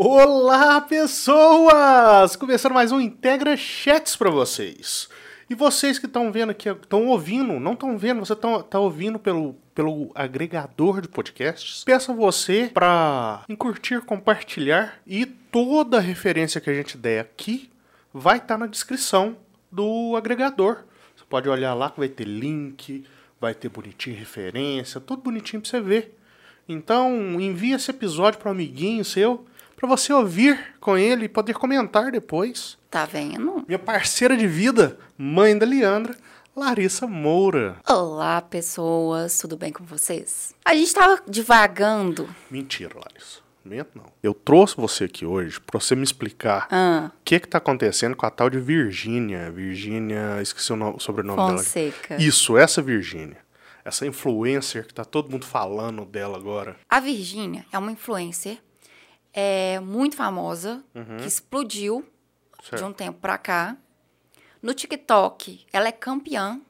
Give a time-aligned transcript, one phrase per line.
[0.00, 2.36] Olá, pessoas!
[2.36, 5.08] Começando mais um Integra Chats para vocês.
[5.50, 9.18] E vocês que estão vendo aqui, estão ouvindo, não estão vendo, você está tá ouvindo
[9.18, 16.70] pelo, pelo agregador de podcasts, peço a você para curtir, compartilhar e toda referência que
[16.70, 17.68] a gente der aqui
[18.14, 19.36] vai estar tá na descrição
[19.68, 20.84] do agregador.
[21.16, 23.04] Você pode olhar lá que vai ter link,
[23.40, 26.16] vai ter bonitinho referência, tudo bonitinho para você ver.
[26.68, 29.44] Então, envie esse episódio para um amiguinho seu,
[29.78, 32.76] para você ouvir com ele e poder comentar depois.
[32.90, 33.64] Tá vendo?
[33.68, 36.16] Minha parceira de vida, mãe da Leandra,
[36.56, 37.76] Larissa Moura.
[37.88, 40.52] Olá, pessoas, tudo bem com vocês?
[40.64, 42.28] A gente tava divagando.
[42.50, 43.38] Mentira, Larissa.
[43.64, 44.06] Mento não.
[44.20, 48.16] Eu trouxe você aqui hoje para você me explicar Ah, o que que tá acontecendo
[48.16, 49.48] com a tal de Virgínia.
[49.52, 52.16] Virgínia, esqueci o, nome, o sobrenome Fonseca.
[52.16, 52.22] dela.
[52.28, 53.36] Isso, essa Virgínia.
[53.84, 56.76] Essa influencer que tá todo mundo falando dela agora.
[56.88, 58.58] A Virgínia é uma influencer
[59.40, 60.82] é, muito famosa,
[61.20, 62.04] que explodiu
[62.60, 62.84] de Certo.
[62.86, 63.76] um tempo pra cá.
[64.60, 66.60] No TikTok, ela é campeã.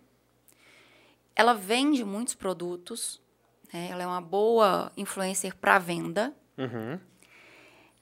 [1.35, 3.23] Ela vende muitos produtos.
[3.73, 3.89] né?
[3.91, 6.35] Ela é uma boa influencer para venda.
[6.59, 7.01] Uhum.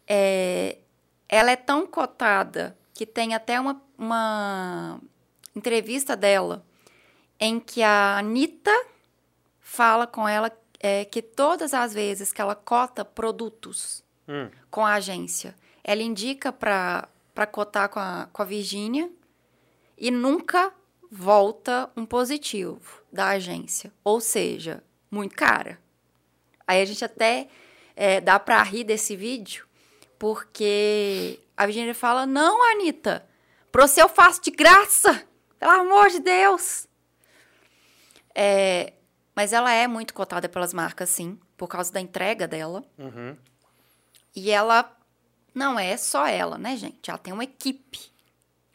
[0.05, 0.79] É,
[1.29, 5.01] ela é tão cotada que tem até uma, uma
[5.55, 6.67] entrevista dela
[7.39, 8.73] em que a Anitta
[9.61, 10.51] fala com ela
[10.81, 14.51] é, que todas as vezes que ela cota produtos Hum.
[14.71, 17.09] com a agência, ela indica para
[17.53, 19.11] cotar com a, com a Virgínia
[19.97, 20.73] e nunca
[21.11, 23.93] volta um positivo da agência.
[24.03, 25.79] Ou seja, muito cara.
[26.67, 27.49] Aí a gente até
[27.95, 29.67] é, dá para rir desse vídeo,
[30.19, 33.27] porque a Virgínia fala: Não, Anitta,
[33.71, 35.25] pra você eu faço de graça,
[35.59, 36.87] pelo amor de Deus.
[38.35, 38.93] É,
[39.35, 42.85] mas ela é muito cotada pelas marcas, sim, por causa da entrega dela.
[42.99, 43.37] Uhum.
[44.37, 44.95] E ela
[45.55, 47.09] não é só ela, né, gente?
[47.09, 47.99] Ela tem uma equipe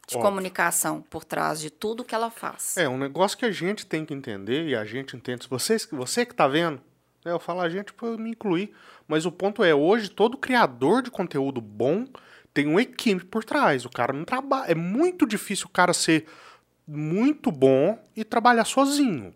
[0.08, 0.30] de Óbvio.
[0.30, 2.76] comunicação por trás de tudo que ela faz.
[2.76, 6.26] É, um negócio que a gente tem que entender, e a gente entende, vocês, você
[6.26, 6.82] que tá vendo,
[7.24, 8.74] né, eu falo a gente para me incluir,
[9.08, 12.06] mas o ponto é, hoje todo criador de conteúdo bom
[12.54, 16.26] tem uma equipe por trás, o cara não trabalha, é muito difícil o cara ser
[16.86, 19.34] muito bom e trabalhar sozinho,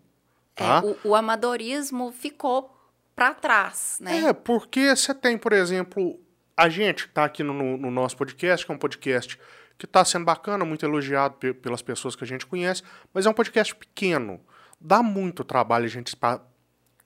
[0.54, 0.82] tá?
[0.84, 2.76] É, o, o amadorismo ficou
[3.14, 4.24] pra trás, né?
[4.24, 6.20] É, porque você tem, por exemplo,
[6.56, 9.38] a gente que tá aqui no, no nosso podcast, que é um podcast
[9.78, 13.30] que tá sendo bacana, muito elogiado pe- pelas pessoas que a gente conhece, mas é
[13.30, 14.40] um podcast pequeno.
[14.80, 16.16] Dá muito trabalho a gente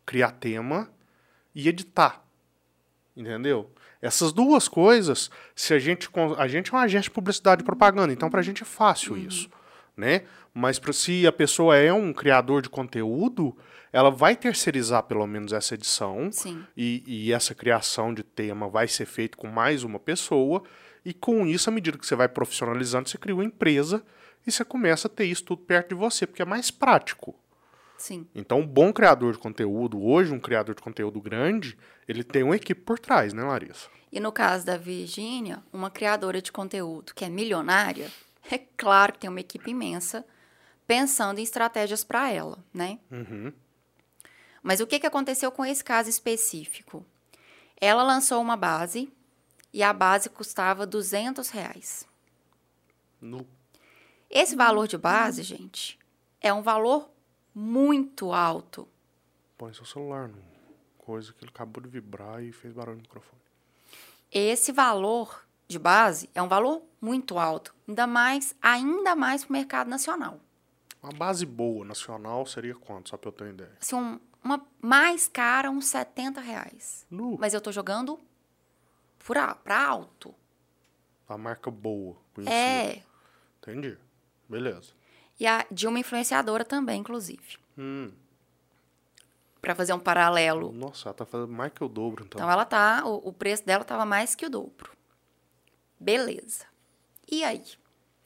[0.07, 0.89] criar tema
[1.55, 2.23] e editar.
[3.17, 3.71] Entendeu?
[4.01, 6.09] Essas duas coisas, se a gente.
[6.39, 9.51] A gente é uma agência de publicidade e propaganda, então pra gente é fácil isso.
[9.97, 10.23] Né?
[10.55, 13.57] Mas se a pessoa é um criador de conteúdo,
[13.93, 16.31] ela vai terceirizar pelo menos essa edição.
[16.77, 20.63] E, e essa criação de tema vai ser feita com mais uma pessoa.
[21.05, 24.03] E com isso, à medida que você vai profissionalizando, você cria uma empresa
[24.47, 27.35] e você começa a ter isso tudo perto de você, porque é mais prático.
[27.97, 28.27] Sim.
[28.35, 31.77] Então, um bom criador de conteúdo, hoje, um criador de conteúdo grande,
[32.09, 33.89] ele tem uma equipe por trás, né, Larissa?
[34.11, 38.11] E no caso da Virgínia, uma criadora de conteúdo que é milionária,
[38.55, 40.25] é claro que tem uma equipe imensa
[40.87, 42.99] pensando em estratégias para ela, né?
[43.11, 43.53] Uhum.
[44.63, 47.05] Mas o que, que aconteceu com esse caso específico?
[47.81, 49.13] Ela lançou uma base
[49.73, 52.07] e a base custava 200 reais.
[53.21, 53.47] No,
[54.29, 55.99] Esse valor de base, gente,
[56.41, 57.11] é um valor
[57.55, 58.89] muito alto.
[59.57, 60.51] põe seu celular no
[60.99, 63.43] coisa que ele acabou de vibrar e fez barulho no microfone.
[64.31, 69.53] Esse valor de base é um valor muito alto, ainda mais, ainda mais para o
[69.53, 70.41] mercado nacional.
[71.03, 73.09] Uma base boa, nacional, seria quanto?
[73.11, 73.73] Só pra eu ter uma ideia.
[73.81, 77.07] Assim, um- uma mais cara, uns 70 reais.
[77.11, 78.19] No, Mas eu tô jogando
[79.25, 80.35] por a- pra alto.
[81.29, 82.17] a marca boa.
[82.35, 82.57] conhecida.
[82.57, 83.03] É.
[83.59, 83.97] Entendi.
[84.49, 84.93] Beleza.
[85.39, 87.57] E a, de uma influenciadora também, inclusive.
[87.79, 88.11] Hum.
[89.63, 90.73] Pra fazer um paralelo.
[90.73, 92.39] Nossa, ela tá fazendo mais que o dobro, então.
[92.41, 93.03] Então ela tá.
[93.07, 94.91] O, o preço dela tava mais que o dobro.
[96.01, 96.65] Beleza.
[97.31, 97.63] E aí?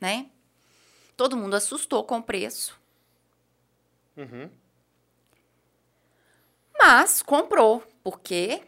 [0.00, 0.30] Né?
[1.16, 2.80] Todo mundo assustou com o preço.
[4.16, 4.48] Uhum.
[6.78, 8.62] Mas comprou, porque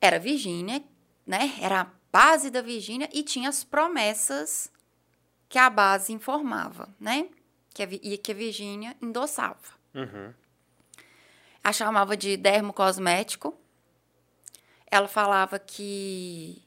[0.00, 0.82] era Virgínia,
[1.24, 1.54] né?
[1.60, 4.72] Era a base da Virgínia e tinha as promessas
[5.48, 7.28] que a base informava, né?
[7.72, 9.78] Que a, e que a Virgínia endossava.
[9.94, 10.34] Uhum.
[11.62, 13.56] A chamava de dermocosmético.
[14.90, 16.62] Ela falava que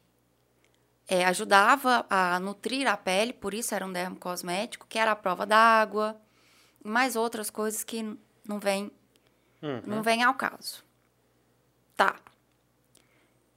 [1.12, 5.46] é, ajudava a nutrir a pele, por isso era um dermocosmético, que era a prova
[5.46, 6.16] d'água,
[6.84, 8.18] e mais outras coisas que
[8.48, 8.90] não vêm
[9.62, 9.82] Uhum.
[9.86, 10.84] não vem ao caso.
[11.98, 12.16] Tá.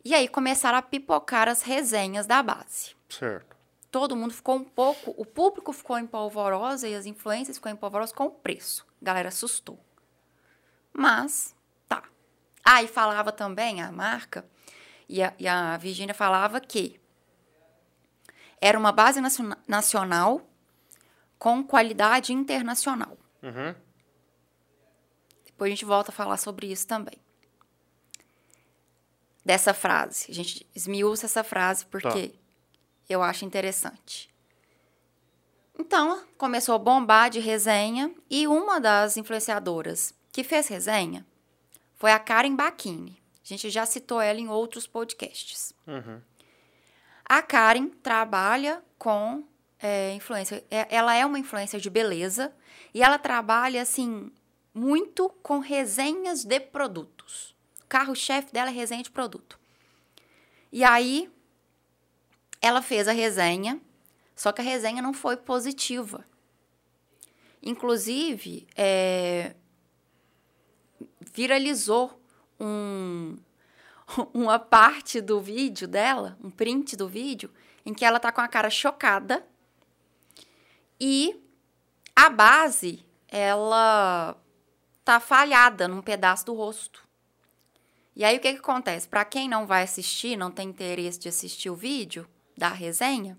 [0.05, 2.97] E aí começaram a pipocar as resenhas da base.
[3.09, 3.57] Certo.
[3.89, 8.27] Todo mundo ficou um pouco, o público ficou empolvorosa e as influências ficou empolvorosa com
[8.27, 8.85] o preço.
[9.01, 9.79] A galera assustou.
[10.93, 11.55] Mas,
[11.89, 12.03] tá.
[12.65, 14.45] Ah, e falava também a marca,
[15.09, 17.01] e a, e a Virgínia falava que
[18.61, 20.49] era uma base naciona- nacional
[21.39, 23.17] com qualidade internacional.
[23.43, 23.75] Uhum.
[25.45, 27.19] Depois a gente volta a falar sobre isso também.
[29.45, 30.27] Dessa frase.
[30.31, 32.35] A gente esmiuça essa frase porque
[33.09, 34.33] eu acho interessante.
[35.79, 41.27] Então, começou a bombar de resenha e uma das influenciadoras que fez resenha
[41.97, 43.21] foi a Karen Bacchini.
[43.45, 45.75] A gente já citou ela em outros podcasts.
[45.87, 46.21] Uhum.
[47.35, 49.43] A Karen trabalha com
[49.83, 50.65] é, influência.
[50.71, 52.55] é- Ela é uma influência de beleza
[52.95, 54.31] e ela trabalha assim
[54.73, 57.53] muito com resenhas de produtos.
[57.83, 59.59] O carro-chefe dela é resenha de produto.
[60.71, 61.29] E aí
[62.63, 63.81] ela fez a resenha,
[64.37, 66.25] só que a resenha não foi positiva.
[67.61, 69.57] Inclusive, é,
[71.33, 72.17] viralizou
[72.61, 73.37] um,
[74.33, 77.51] uma parte do vídeo dela, um print do vídeo,
[77.85, 79.47] em que ela tá com a cara chocada
[81.01, 81.41] e
[82.15, 84.37] a base, ela
[85.05, 87.03] tá falhada num pedaço do rosto.
[88.17, 89.09] E aí o que que acontece?
[89.09, 93.37] Para quem não vai assistir, não tem interesse de assistir o vídeo da resenha,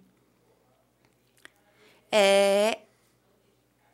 [2.11, 2.79] é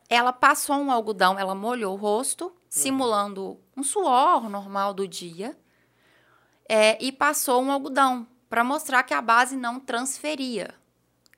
[0.09, 5.57] ela passou um algodão, ela molhou o rosto, simulando um suor normal do dia,
[6.73, 10.73] é, e passou um algodão para mostrar que a base não transferia.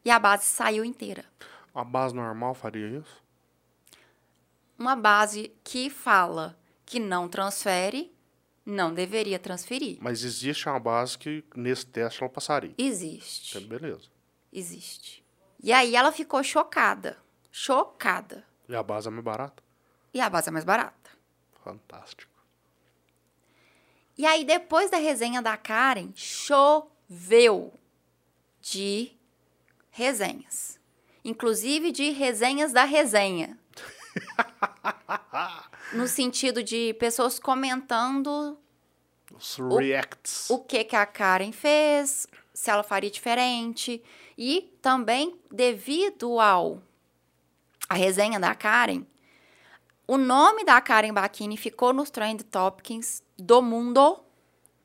[0.06, 1.25] E a base saiu inteira.
[1.74, 3.24] A base normal faria isso?
[4.77, 8.13] Uma base que fala que não transfere,
[8.63, 9.97] não deveria transferir.
[10.00, 12.75] Mas existe uma base que nesse teste ela passaria.
[12.77, 13.57] Existe.
[13.57, 14.09] Então, beleza.
[14.51, 15.25] Existe.
[15.63, 17.18] E aí ela ficou chocada.
[17.51, 18.45] Chocada.
[18.69, 19.63] E a base é mais barata?
[20.13, 21.09] E a base é mais barata.
[21.63, 22.32] Fantástico.
[24.18, 27.74] E aí, depois da resenha da Karen, choveu
[28.62, 29.12] de
[29.89, 30.80] resenhas.
[31.25, 33.57] Inclusive de resenhas da resenha.
[35.94, 38.57] no sentido de pessoas comentando
[39.31, 40.50] Os reacts.
[40.50, 44.04] o que, que a Karen fez, se ela faria diferente.
[44.38, 46.81] E também, devido ao
[47.89, 49.06] a resenha da Karen,
[50.07, 54.19] o nome da Karen Bacchini ficou nos Trend Topics do mundo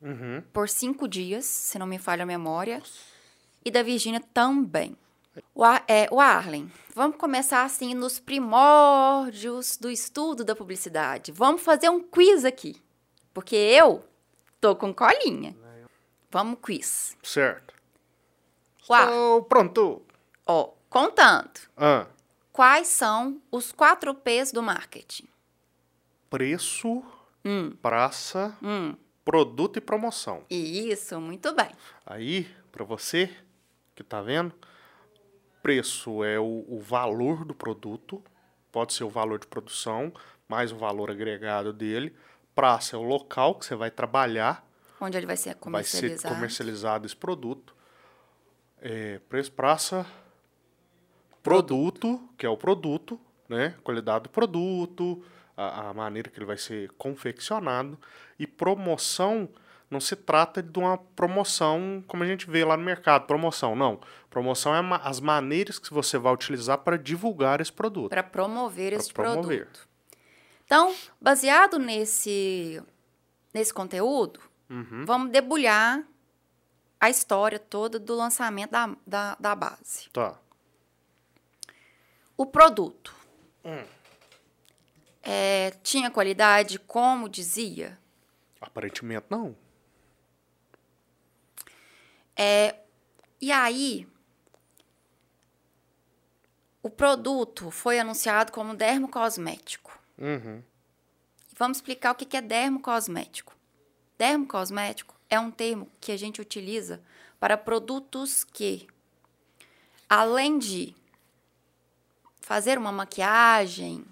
[0.01, 0.41] Uhum.
[0.53, 2.81] por cinco dias, se não me falha a memória.
[3.65, 4.95] E da Virgínia também.
[5.53, 11.31] O, Ar- é, o Arlen, vamos começar assim nos primórdios do estudo da publicidade.
[11.31, 12.81] Vamos fazer um quiz aqui.
[13.33, 14.03] Porque eu
[14.59, 15.55] tô com colinha.
[16.31, 17.15] Vamos quiz.
[17.23, 17.73] Certo.
[18.89, 19.03] Uau.
[19.03, 20.01] Estou pronto.
[20.45, 21.51] Ó, contando.
[21.77, 22.07] Ah,
[22.59, 25.29] Quais são os quatro P's do marketing?
[26.29, 27.01] preço,
[27.45, 28.97] Hum, praça, hum.
[29.23, 30.43] produto e promoção.
[30.49, 31.71] Isso, muito bem.
[32.05, 33.33] Aí, para você
[33.95, 34.53] que tá vendo,
[35.63, 38.21] preço é o, o valor do produto,
[38.73, 40.11] pode ser o valor de produção,
[40.45, 42.13] mais o valor agregado dele.
[42.53, 44.67] Praça é o local que você vai trabalhar,
[44.99, 46.35] Onde ele vai ser vai ser comercializado?
[46.35, 47.73] comercializado esse produto.
[48.81, 50.05] É, preço, praça,
[51.43, 53.75] produto, que é o produto, né?
[53.83, 55.23] Qualidade do produto,
[55.55, 57.97] a, a maneira que ele vai ser confeccionado.
[58.37, 59.49] E promoção
[59.89, 63.99] não se trata de uma promoção como a gente vê lá no mercado, promoção, não.
[64.29, 68.09] Promoção é as maneiras que você vai utilizar para divulgar esse produto.
[68.09, 69.65] Para promover Pra esse promover.
[69.65, 69.87] produto.
[70.65, 72.81] Então, baseado nesse,
[73.53, 75.03] nesse conteúdo, Uhum.
[75.03, 76.03] vamos debulhar
[76.99, 80.07] a história toda do lançamento da, da, da base.
[80.13, 80.37] Tá.
[82.39, 83.13] O produto
[85.21, 87.99] é, tinha qualidade, como dizia?
[88.61, 89.53] Aparentemente não.
[93.41, 94.07] E aí,
[96.81, 99.99] o produto foi anunciado como dermocosmético.
[100.17, 100.63] Uhum.
[101.57, 103.53] Vamos explicar o que é dermocosmético.
[104.17, 107.01] Dermocosmético é um termo que a gente utiliza
[107.37, 108.87] para produtos que,
[110.07, 110.95] além de
[112.49, 114.03] fazer uma maquiagem,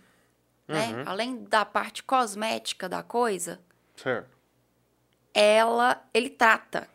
[0.67, 3.60] né, além da parte cosmética da coisa,
[3.96, 4.29] Certo.
[5.34, 6.88] ela ele trata.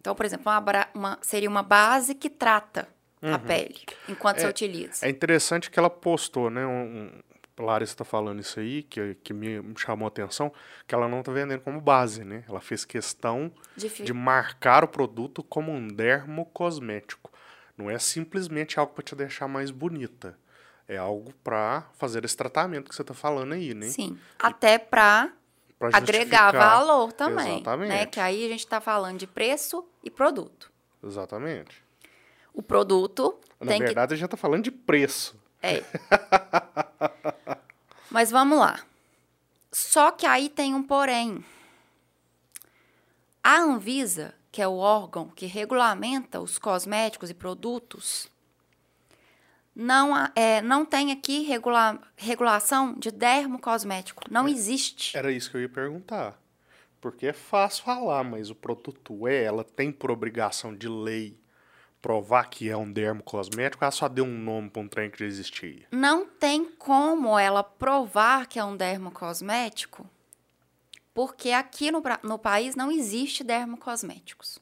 [0.00, 2.86] Então, por exemplo, uma, uma- seria uma base que trata
[3.20, 5.04] a pele enquanto você utiliza.
[5.04, 6.64] É interessante que ela postou, né?
[6.64, 7.10] Um,
[7.58, 10.50] um- Larissa está falando isso aí, que, que me chamou a atenção,
[10.86, 12.44] que ela não está vendendo como base, né?
[12.48, 17.29] Ela fez questão De de marcar o produto como um dermocosmético.
[17.80, 20.38] Não é simplesmente algo para te deixar mais bonita.
[20.86, 23.88] É algo para fazer esse tratamento que você está falando aí, né?
[23.88, 24.18] Sim.
[24.38, 25.32] Até para
[25.92, 27.54] agregar valor também.
[27.54, 27.88] Exatamente.
[27.88, 28.06] Né?
[28.06, 30.70] Que aí a gente está falando de preço e produto.
[31.02, 31.82] Exatamente.
[32.52, 35.40] O produto Na tem que verdade, a gente está falando de preço.
[35.62, 35.82] É.
[38.10, 38.80] Mas vamos lá.
[39.72, 41.42] Só que aí tem um porém.
[43.42, 48.28] A Anvisa, que é o órgão que regulamenta os cosméticos e produtos,
[49.74, 54.24] não, é, não tem aqui regula- regulação de dermocosmético.
[54.30, 55.16] Não existe.
[55.16, 56.38] Era isso que eu ia perguntar.
[57.00, 61.38] Porque é fácil falar, mas o produto é, ela tem por obrigação de lei
[62.02, 65.26] provar que é um dermocosmético, ela só deu um nome para um trem que já
[65.26, 65.86] existia.
[65.92, 70.08] Não tem como ela provar que é um dermocosmético,
[71.14, 74.58] porque aqui no, no país não existe dermocosméticos.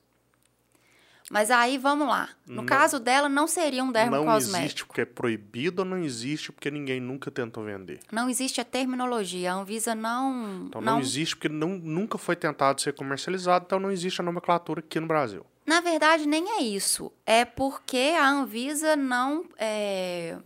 [1.31, 2.31] Mas aí vamos lá.
[2.47, 4.57] No Não- caso dela, não seria um Não dermocosmético.
[4.64, 8.00] existe porque é proibido ou não existe porque ninguém nunca tentou vender.
[8.11, 9.52] Não existe a terminologia.
[9.52, 10.64] A Anvisa não.
[10.69, 14.81] Então não, existe porque não, nunca foi tentado ser comercializado, então não existe a nomenclatura
[14.81, 15.45] aqui no Brasil.
[15.67, 17.12] Na verdade, nem é isso.
[17.26, 19.45] É porque a Anvisa não.
[19.59, 20.38] é,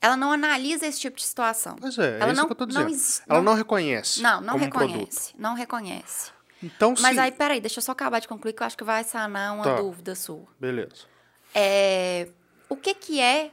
[0.00, 1.76] Ela não analisa esse tipo de situação.
[1.80, 2.90] Pois é, Ela é isso não- que eu tô não dizendo.
[2.90, 5.34] exi- Ela não- não reconhece Não, não reconhece.
[5.36, 6.30] Não reconhece.
[6.62, 7.20] Então, Mas se...
[7.20, 9.64] aí, peraí, deixa eu só acabar de concluir, que eu acho que vai sanar uma
[9.64, 9.76] Tá.
[9.76, 10.46] dúvida sua.
[10.58, 11.04] Beleza.
[11.54, 12.28] É,
[12.68, 13.52] o que, que é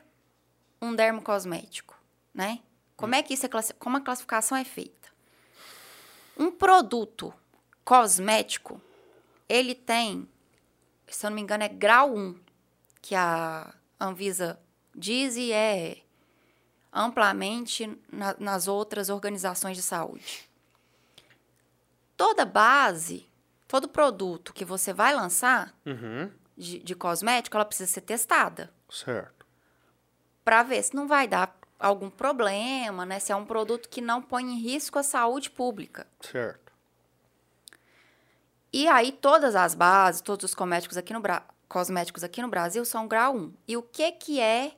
[0.82, 1.96] um dermocosmético,
[2.34, 2.60] né?
[2.96, 5.10] Como é que isso é classi- como a classificação é feita?
[6.38, 7.34] Um produto
[7.84, 8.82] cosmético,
[9.48, 10.28] ele tem,
[11.08, 12.36] se eu não me engano, é grau 1,
[13.02, 14.60] que a Anvisa
[14.96, 15.98] diz e é
[16.96, 20.50] amplamente na- nas outras organizações de saúde.
[22.18, 23.28] Toda base,
[23.68, 29.46] todo produto que você vai lançar Uhum, de, de cosmético, ela precisa ser testada certo.
[30.44, 33.20] para ver se não vai dar algum problema, né?
[33.20, 36.08] Se é um produto que não põe em risco a saúde pública.
[36.22, 36.72] Certo.
[38.72, 42.84] E aí todas as bases, todos os cosméticos aqui no, Bra- cosméticos aqui no Brasil
[42.86, 43.54] são grau 1.
[43.68, 44.76] E o que que é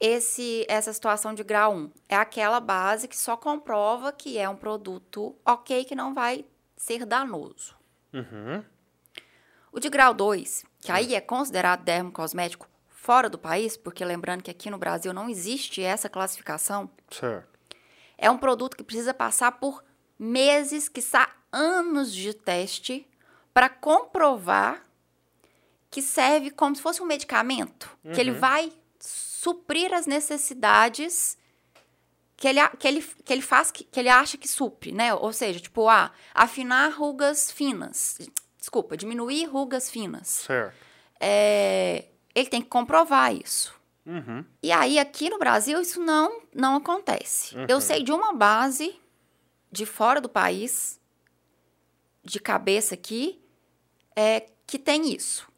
[0.00, 1.90] esse essa situação de grau 1?
[2.08, 6.44] É aquela base que só comprova que é um produto OK que não vai
[6.76, 7.76] ser danoso.
[8.12, 8.64] Uhum,
[9.70, 14.50] O de grau 2, que aí é considerado dermocosmético fora do país, porque lembrando que
[14.50, 17.48] aqui no Brasil não existe essa classificação, certo.
[18.18, 19.84] é um produto que precisa passar por
[20.18, 23.06] meses, quiçá anos de teste,
[23.54, 24.84] para comprovar
[25.90, 28.72] que serve como se fosse um medicamento, que ele vai
[29.40, 31.38] suprir as necessidades
[32.36, 35.14] que ele, que ele, que ele faz, que, que ele acha que supre, né?
[35.14, 38.18] Ou seja, tipo, ah, afinar rugas finas.
[38.58, 40.28] Desculpa, diminuir rugas finas.
[40.28, 40.76] Certo.
[41.18, 42.04] É,
[42.34, 43.74] ele tem que comprovar isso.
[44.04, 47.54] Uhum, E aí, aqui no Brasil, isso não, não acontece.
[47.66, 48.94] Eu sei de uma base
[49.72, 51.00] de fora do país,
[52.22, 53.40] de cabeça aqui,
[54.14, 55.48] é, que tem isso.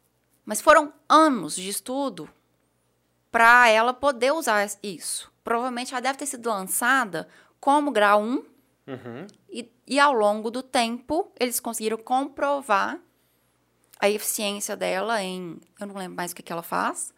[0.45, 2.29] Mas foram anos de estudo
[3.33, 5.33] para ela poder usar isso.
[5.43, 7.27] Provavelmente ela deve ter sido lançada
[7.59, 8.25] como grau 1
[8.85, 12.99] uhum, e, e ao longo do tempo eles conseguiram comprovar
[13.99, 15.59] a eficiência dela em.
[15.79, 17.11] Eu não lembro mais o que, que ela faz,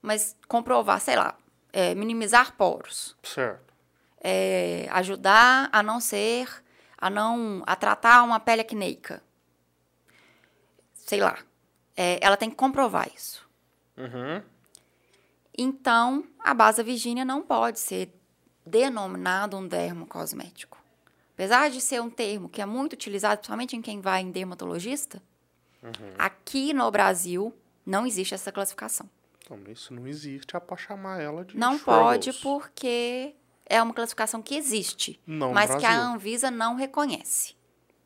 [0.00, 1.38] mas comprovar, sei lá,
[1.72, 3.72] é, minimizar poros, certo.
[4.20, 6.48] é, ajudar a não ser.
[6.98, 7.62] a não.
[7.66, 9.22] a tratar uma pele acneica.
[10.92, 11.38] Sei lá.
[11.96, 13.48] É, ela tem que comprovar isso.
[13.96, 14.42] Uhum,
[15.56, 18.12] Então, a base da Virgínia não pode ser
[18.64, 20.78] denominado um dermocosmético.
[21.34, 25.22] Apesar de ser um termo que é muito utilizado, principalmente em quem vai em dermatologista,
[26.18, 27.54] aqui no Brasil
[27.84, 29.08] não existe essa classificação.
[29.44, 33.34] Então, isso não existe, é pra chamar ela de Não pode porque
[33.66, 35.98] é uma classificação que existe, Não mas que a.
[35.98, 37.56] Anvisa não reconhece.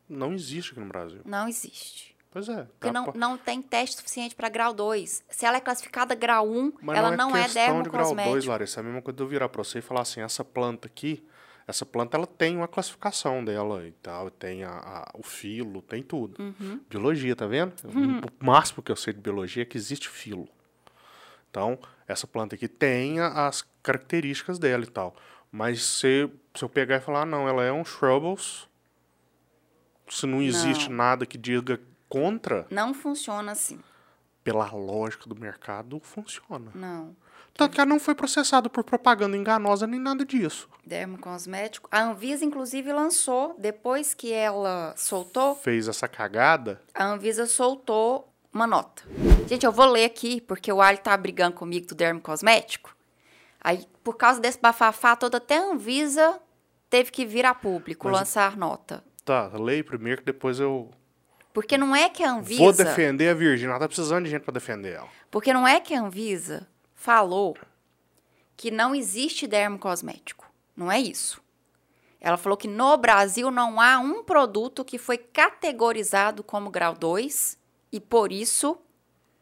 [0.09, 1.21] Não existe aqui no Brasil.
[1.25, 2.16] Não existe.
[2.29, 2.65] Pois é.
[2.79, 5.23] Porque não, pra- não tem teste suficiente para grau 2.
[5.29, 8.49] Se ela é classificada grau 1, Mas ela não, é questão de grau 2, dermocosmético.
[8.51, 8.79] Larissa.
[8.79, 11.25] É a mesma coisa de eu virar pra você e falar assim, essa planta aqui,
[11.65, 16.03] essa planta ela tem uma classificação dela e tal, tem a, a- o filo, tem
[16.03, 16.41] tudo.
[16.41, 16.79] Uhum.
[16.89, 17.73] Biologia, tá vendo?
[18.41, 20.47] O máximo que eu sei de biologia é que existe filo.
[21.49, 25.15] Então, essa planta aqui tem as características dela e tal.
[25.51, 28.67] Mas se, se eu pegar e falar, ah, não, ela é um shrubbles,
[30.09, 30.97] se não existe Não.
[30.97, 31.79] nada que diga
[32.09, 33.79] contra, Não funciona assim.
[34.43, 36.71] pela lógica do mercado, funciona.
[36.73, 37.15] Não.
[37.53, 40.69] Tanto que ela não foi processada por propaganda enganosa nem nada disso.
[40.85, 41.89] Dermocosmético.
[41.91, 46.79] A Anvisa, inclusive, lançou, depois que ela soltou, Fez essa cagada.
[46.93, 49.03] a Anvisa soltou uma nota.
[49.47, 52.95] Gente, eu vou ler aqui, porque o Ali tá brigando comigo do dermocosmético.
[53.59, 56.39] Aí, por causa desse bafafá todo, até a Anvisa
[56.89, 59.03] teve que vir a público, Mas- lançar nota.
[59.25, 60.89] Tá, leia primeiro que depois eu
[61.57, 62.61] Porque não é que a Anvisa...
[62.61, 63.71] vou defender a Virgínia.
[63.71, 65.09] Ela tá precisando de gente pra defender ela.
[65.31, 67.57] Porque não é que a Anvisa falou
[68.55, 70.45] que não existe dermocosmético.
[70.75, 71.41] Não é isso.
[72.21, 77.57] Ela falou que no Brasil não há um produto que foi categorizado como grau 2
[77.91, 78.77] e por isso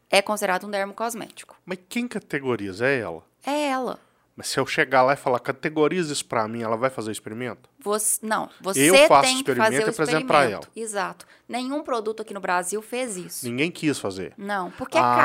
[0.08, 1.54] é considerado um dermocosmético.
[1.66, 2.86] Mas quem categoriza?
[2.86, 3.22] É ela.
[3.44, 4.00] É ela.
[4.36, 7.12] Mas se eu chegar lá e falar, categoriza isso pra mim, ela vai fazer o
[7.12, 7.70] experimento?
[7.80, 10.68] Você, não, você Eu faço tem que experimento fazer o e apresento experimento.
[10.72, 11.26] pra Exato.
[11.48, 13.46] Nenhum produto aqui no Brasil fez isso.
[13.46, 14.34] Ninguém quis fazer.
[14.36, 15.16] Não, porque é Ah,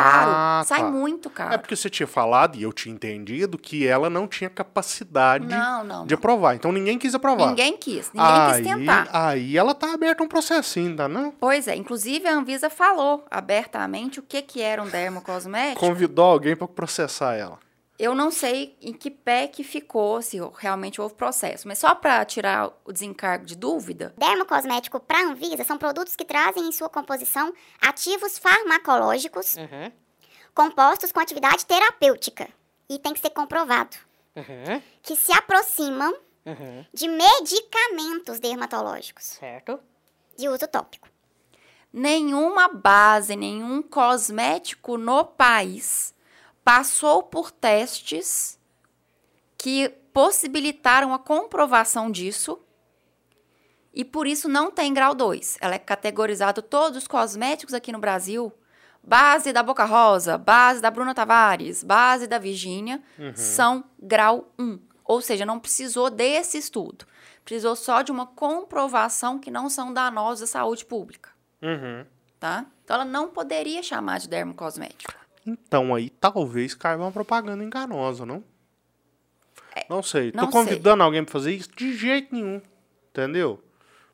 [0.61, 0.67] caro.
[0.67, 0.91] Sai tá.
[0.91, 1.59] muito É caro.
[1.59, 6.05] porque você tinha falado, e eu tinha entendido, que ela não tinha capacidade Não, não,
[6.05, 6.17] de não.
[6.17, 6.55] aprovar.
[6.55, 7.47] Então ninguém quis aprovar.
[7.49, 8.11] Ninguém quis.
[8.13, 9.09] Ninguém aí, quis tentar.
[9.11, 11.31] Aí ela tá aberta a um processinho, tá não?
[11.37, 15.79] Pois é, inclusive a Anvisa falou abertamente o que, que era um dermocosmético.
[15.79, 17.59] Convidou alguém pra processar ela.
[18.01, 22.25] Eu não sei em que pé que ficou, se realmente houve processo, mas só para
[22.25, 27.53] tirar o desencargo de dúvida, Dermocosmético para Anvisa são produtos que trazem em sua composição
[27.79, 29.55] ativos farmacológicos
[30.55, 32.49] compostos com atividade terapêutica.
[32.89, 33.95] E tem que ser comprovado.
[35.03, 36.13] Que se aproximam
[36.91, 39.79] de medicamentos dermatológicos Certo?
[40.35, 41.07] de uso tópico.
[41.93, 46.15] nenhuma base, nenhum cosmético no país
[46.71, 48.57] passou por testes
[49.57, 52.61] que possibilitaram a comprovação disso.
[53.93, 55.57] E por isso não tem grau 2.
[55.59, 58.53] Ela é categorizado todos os cosméticos aqui no Brasil.
[59.03, 63.03] Base da Boca Rosa, base da Bruna Tavares, base da Virgínia,
[63.35, 64.79] são grau 1.
[65.03, 67.05] Ou seja, não precisou desse estudo.
[67.43, 72.05] Precisou só de uma comprovação que não são danosos à saúde pública Uhum.
[72.39, 72.65] tá?
[72.81, 75.20] Então ela não poderia chamar de dermocosmético.
[75.45, 78.43] Então aí talvez caia uma propaganda enganosa, não?
[79.89, 80.29] não sei.
[80.29, 81.69] É, não Tô convidando alguém pra fazer isso?
[81.75, 82.61] De jeito nenhum.
[83.09, 83.63] Entendeu?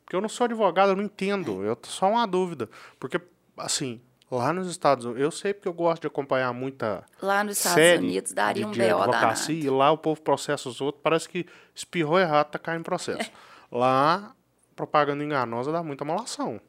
[0.03, 1.63] Porque eu não sou advogado, eu não entendo.
[1.63, 1.69] É.
[1.69, 2.69] Eu tô só uma dúvida.
[2.99, 3.19] Porque,
[3.57, 7.57] assim, lá nos Estados Unidos, eu sei porque eu gosto de acompanhar muita Lá nos
[7.57, 9.75] Estados série Unidos daria de, um de BO advocacia danado.
[9.75, 13.29] e lá o povo processa os outros, parece que espirrou errado, tá caindo processo.
[13.69, 14.33] Lá,
[14.75, 16.61] propaganda enganosa dá muita malação.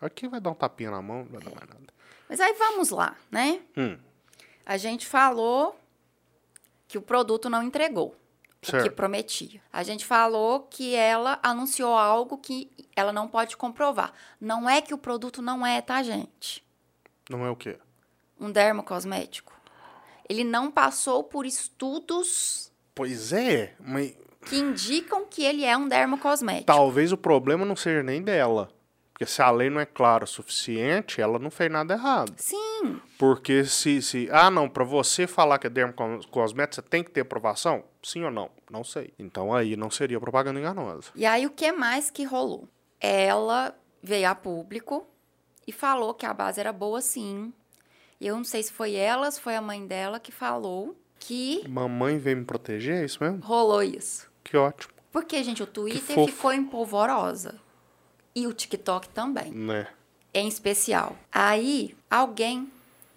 [0.00, 1.99] Aqui vai dar um tapinha na mão, não vai dar mais nada.
[2.30, 3.60] Mas aí vamos lá, né?
[3.76, 3.98] Hum.
[4.64, 5.76] A gente falou
[6.86, 8.92] que o produto não entregou o que Certo.
[8.92, 9.60] prometia.
[9.72, 14.12] A gente falou que ela anunciou algo que ela não pode comprovar.
[14.40, 16.64] Não é que o produto não é, tá, gente?
[17.28, 17.76] Não é o quê?
[18.38, 19.52] Um dermocosmético.
[20.28, 24.14] Ele não passou por estudos Pois é, mas
[24.46, 26.66] que indicam que ele é um dermocosmético.
[26.66, 28.70] talvez o problema não seja nem dela.
[29.20, 32.32] Porque se a lei não é clara o suficiente, ela não fez nada errado.
[32.38, 37.10] Sim, Porque se, se ah, não, pra você falar que é dermocosmético, você tem que
[37.10, 37.84] ter aprovação?
[38.02, 38.50] Sim ou não?
[38.70, 39.12] Não sei.
[39.18, 41.10] Então aí não seria propaganda enganosa.
[41.14, 42.66] E aí, o que mais que rolou?
[42.98, 45.06] Ela veio a público
[45.66, 47.52] e falou que a base era boa sim.
[48.18, 51.62] E eu não sei se foi ela, se foi a mãe dela que falou que
[51.68, 53.40] Mamãe veio me proteger, é isso mesmo?
[53.40, 54.30] rolou isso.
[54.42, 57.60] Que ótimo, Porque, gente, o Twitter ficou em polvorosa.
[58.34, 59.88] E o TikTok também, né?
[60.32, 61.16] em especial.
[61.32, 62.70] Aí, alguém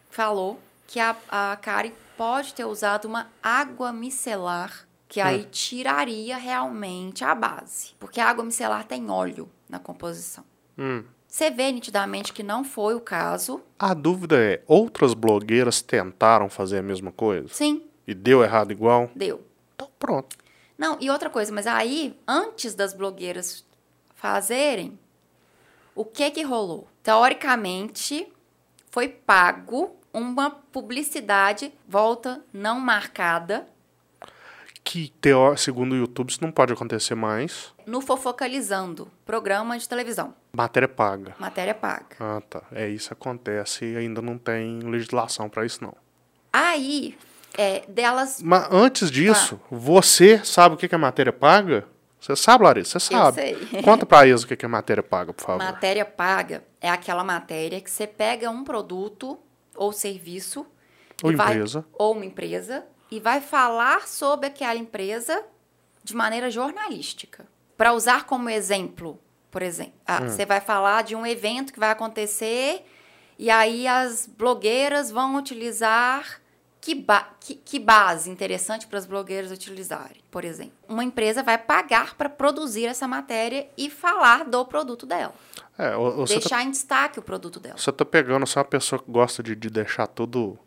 [0.09, 7.23] falou que a, a Karen pode ter usado uma água micelar, que aí tiraria realmente
[7.23, 7.93] a base.
[7.99, 10.43] Porque a água micelar tem óleo na composição.
[10.77, 11.03] Hum.
[11.27, 13.61] Você vê nitidamente que não foi o caso.
[13.79, 17.47] A dúvida é, outras blogueiras tentaram fazer a mesma coisa?
[17.49, 19.09] Sim, E deu errado igual?
[19.15, 19.43] deu.
[19.75, 20.35] Então pronto.
[20.77, 23.65] Não, e outra coisa, mas aí, antes das blogueiras
[24.15, 24.97] fazerem,
[25.95, 26.87] o que que rolou?
[27.03, 28.27] Teoricamente,
[28.89, 33.67] foi pago uma publicidade, volta não marcada,
[34.83, 37.73] Que, teó- segundo o YouTube, isso não pode acontecer mais.
[37.87, 41.35] no Fofocalizando, programa de televisão, Matéria paga.
[41.39, 42.15] matéria paga.
[42.19, 42.61] Ah, tá.
[42.71, 45.95] É isso acontece e ainda não tem legislação pra isso, não.
[46.51, 47.17] Aí,
[47.57, 51.85] é, delas, Mas antes disso, você sabe o que que é matéria paga?
[52.25, 52.99] Você sabe, Larissa?
[52.99, 53.35] Você sabe.
[53.35, 53.81] sei.
[53.83, 55.63] Conta pra eles o que é matéria paga, por favor.
[55.63, 59.37] matéria paga é aquela matéria que você pega um produto
[59.75, 60.65] ou serviço
[61.21, 61.85] Ou e vai- empresa.
[61.93, 65.43] ou uma empresa e vai falar sobre aquela empresa
[66.03, 67.45] de maneira jornalística.
[67.77, 69.19] Para usar como exemplo,
[69.51, 70.29] por exemplo, ah, Hum.
[70.29, 72.85] você vai falar de um evento que vai acontecer
[73.37, 76.39] e aí as blogueiras vão utilizar
[76.83, 80.73] Que, ba que, que base interessante para os blogueiros utilizarem, por exemplo?
[80.85, 85.33] Uma empresa vai pagar para produzir essa matéria e falar do produto dela.
[85.77, 87.77] É, você deixar tá, em destaque o produto dela.
[87.77, 90.59] Você tá pegando, é uma pessoa que gosta de, de deixar tudo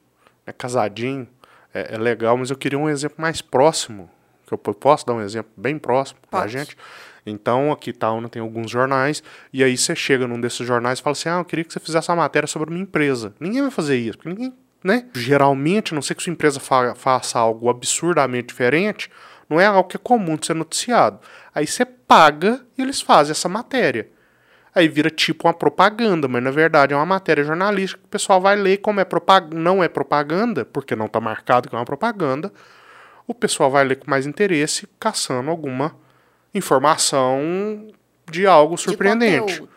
[0.46, 1.29] né, casadinho,
[1.74, 4.09] é, é, legal, mas eu queria um exemplo mais próximo.
[4.46, 6.31] Que eu posso dar um exemplo bem próximo Pode.
[6.31, 6.79] pra gente?
[7.26, 11.12] Então, aqui tá, tem alguns jornais, e aí você chega num desses jornais e fala
[11.12, 13.35] assim: ah, eu queria que você fizesse uma matéria sobre a minha empresa.
[13.38, 15.06] Ninguém vai fazer isso, porque ninguém né?
[15.14, 19.10] Geralmente, a não sei que sua empresa fa faça algo absurdamente diferente,
[19.48, 21.20] não é algo que é comum de ser noticiado.
[21.54, 24.08] Aí você paga e eles fazem essa matéria.
[24.74, 28.40] Aí vira tipo uma propaganda, mas na verdade é uma matéria jornalística que o pessoal
[28.40, 29.06] vai ler como é
[29.54, 32.52] não é propaganda, porque não está marcado que é uma propaganda.
[33.26, 35.96] O pessoal vai ler com mais interesse, caçando alguma
[36.54, 37.88] informação
[38.30, 39.62] de algo surpreendente.
[39.62, 39.68] De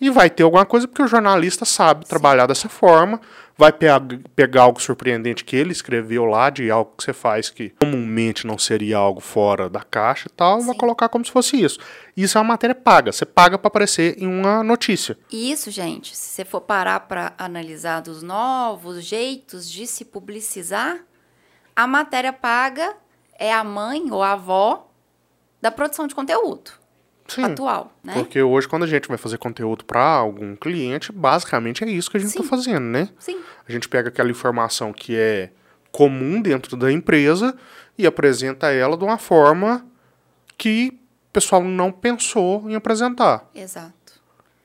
[0.00, 3.20] e vai ter alguma coisa porque o jornalista sabe trabalhar dessa forma,
[3.56, 8.46] vai pegar algo surpreendente que ele escreveu lá, de algo que você faz que comumente
[8.46, 10.66] não seria algo fora da caixa e tal, Sim.
[10.68, 11.80] vai colocar como se fosse isso.
[12.16, 15.18] Isso é uma matéria paga, você paga para aparecer em uma notícia.
[15.32, 21.00] Isso, gente, se você for parar para analisar dos novos jeitos de se publicizar,
[21.74, 22.94] a matéria paga
[23.36, 24.88] é a mãe ou a avó
[25.60, 26.77] da produção de conteúdo.
[27.28, 28.14] Sim, atual, né?
[28.14, 32.16] Porque hoje, quando a gente vai fazer conteúdo para algum cliente, basicamente é isso que
[32.16, 33.10] a gente está fazendo, né?
[33.18, 33.38] Sim.
[33.68, 35.50] A gente pega aquela informação que é
[35.92, 37.56] comum dentro da empresa
[37.96, 39.86] e apresenta ela de uma forma
[40.56, 43.48] que o pessoal não pensou em apresentar.
[43.54, 43.92] Exato.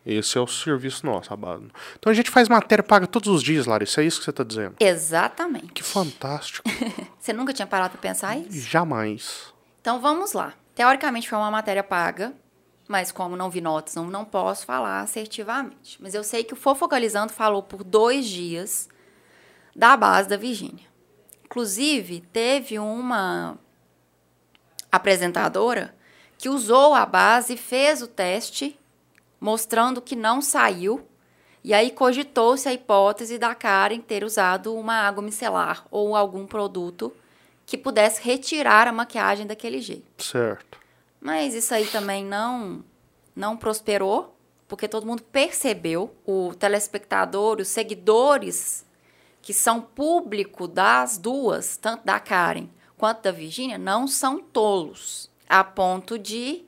[0.05, 1.71] Esse é o serviço nosso, Abado.
[1.97, 4.01] Então a gente faz matéria paga todos os dias, Larissa.
[4.01, 4.75] É isso que você está dizendo?
[4.79, 5.67] Exatamente.
[5.67, 6.69] Que fantástico.
[7.19, 8.51] você nunca tinha parado para pensar isso?
[8.69, 9.53] Jamais.
[9.81, 10.53] Então vamos lá.
[10.75, 12.33] Teoricamente foi uma matéria paga
[12.93, 15.97] mas como não vi notas, não, não posso falar assertivamente.
[15.99, 18.87] Mas eu sei que o Fofocalizando falou por dois dias
[19.75, 20.85] da base da Virgínia.
[21.43, 23.57] Inclusive, teve uma
[24.91, 25.95] apresentadora
[26.37, 28.79] que usou a base e fez o teste,
[29.41, 31.03] mostrando que não saiu.
[31.63, 37.11] E aí cogitou-se a hipótese da Karen ter usado uma água micelar ou algum produto
[37.65, 40.23] que pudesse retirar a maquiagem daquele jeito.
[40.23, 40.82] Certo.
[41.23, 42.83] Mas isso aí também não
[43.33, 48.85] não prosperou, porque todo mundo percebeu, o telespectador, os seguidores
[49.41, 55.63] que são público das duas, tanto da Karen quanto da Virginia, não são tolos, a
[55.63, 56.63] ponto de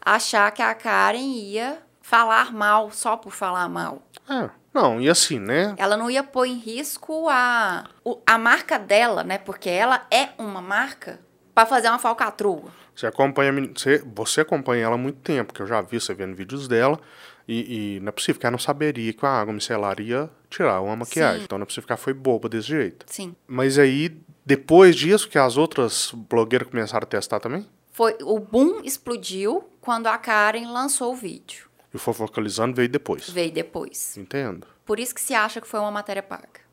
[0.00, 4.02] achar que a Karen ia falar mal só por falar mal.
[4.28, 4.50] É.
[4.72, 5.74] Não, e assim, né?
[5.76, 7.88] Ela não ia pôr em risco a,
[8.26, 9.38] a marca dela, né?
[9.38, 11.20] Porque ela é uma marca
[11.54, 12.70] para fazer uma falcatrua.
[12.98, 16.34] Você acompanha, você, você acompanha ela há muito tempo, que eu já vi você vendo
[16.34, 16.98] vídeos dela,
[17.46, 20.80] e, e não é possível que ela não saberia que a água micelar ia tirar
[20.80, 21.38] uma maquiagem.
[21.38, 21.44] Sim.
[21.44, 23.06] Então não é possível que ela foi boba desse jeito.
[23.08, 23.36] Sim.
[23.46, 27.64] Mas aí, depois disso, que as outras blogueiras começaram a testar também?
[27.92, 31.68] Foi, o boom explodiu quando a Karen lançou o vídeo.
[31.94, 33.30] E o Fofocalizando veio depois?
[33.30, 34.16] Veio depois.
[34.16, 34.66] Entendo.
[34.84, 36.66] Por isso que se acha que foi uma matéria paga.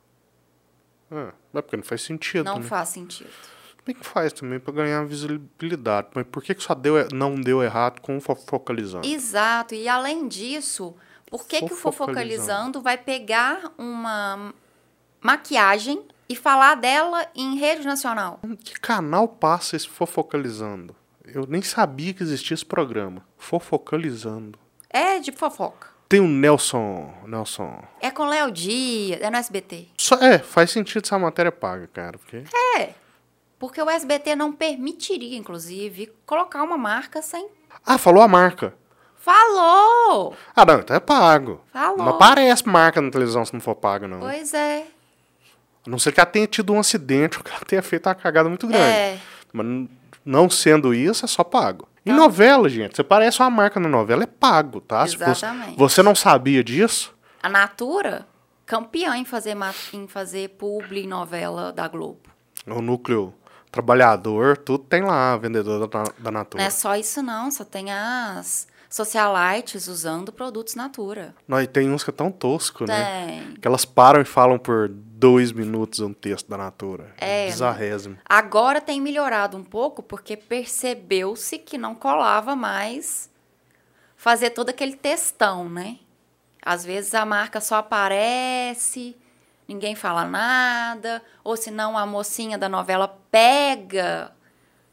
[1.11, 2.45] É, é porque não faz sentido.
[2.45, 2.63] Não né?
[2.63, 3.29] faz sentido.
[3.85, 6.07] Bem que faz também para ganhar visibilidade.
[6.15, 9.07] Mas por que, que só deu, não deu errado com o fofocalizando?
[9.07, 9.75] Exato.
[9.75, 10.95] E além disso,
[11.29, 14.53] por que, que o fofocalizando vai pegar uma
[15.21, 18.39] maquiagem e falar dela em rede nacional?
[18.63, 20.95] Que canal passa esse fofocalizando?
[21.23, 23.23] Eu nem sabia que existia esse programa.
[23.37, 24.57] Fofocalizando.
[24.89, 25.89] É de fofoca.
[26.07, 27.13] Tem o Nelson.
[27.27, 27.83] Nelson.
[27.99, 29.89] É com Léo Dias, é no SBT.
[29.97, 32.17] Só, é, faz sentido essa matéria paga, cara.
[32.17, 32.43] Porque...
[32.77, 33.04] É.
[33.57, 37.47] Porque o SBT não permitiria, inclusive, colocar uma marca sem.
[37.85, 38.73] Ah, falou a marca.
[39.17, 40.35] Falou!
[40.55, 41.61] Ah, não, então é pago.
[41.73, 41.97] Falou.
[41.97, 44.19] Não aparece marca na televisão se não for pago, não.
[44.19, 44.85] Pois é.
[45.85, 48.13] A não ser que ela tenha tido um acidente ou que ela tenha feito uma
[48.13, 48.83] cagada muito grande.
[48.83, 49.19] É.
[49.51, 49.65] Mas
[50.23, 51.87] não sendo isso, é só pago.
[52.05, 55.05] Em novela, gente, você parece uma marca na novela, é pago, tá?
[55.05, 55.71] Exatamente.
[55.71, 57.15] Você, você não sabia disso?
[57.41, 58.27] A Natura,
[58.63, 59.57] campeã em fazer,
[59.91, 62.29] em fazer publi em novela da Globo.
[62.67, 63.33] O núcleo
[63.75, 66.63] trabalhador, tudo tem lá, vendedor da, da Natura.
[66.63, 71.35] Não é só isso não, só tem as socialites usando produtos Natura.
[71.45, 73.27] Não, e tem uns que é tão tosco, né?
[73.27, 73.41] tem.
[73.41, 73.53] né?
[73.61, 77.13] Que elas param e falam por dois minutos um texto da Natura.
[77.17, 77.47] É.
[77.47, 78.17] Bizarrésimo.
[78.25, 83.29] Agora tem melhorado um pouco porque percebeu-se que não colava mais
[84.15, 85.99] fazer todo aquele textão, né?
[86.61, 89.17] Às vezes a marca só aparece
[89.67, 94.31] ninguém fala nada, ou senão a mocinha da novela pega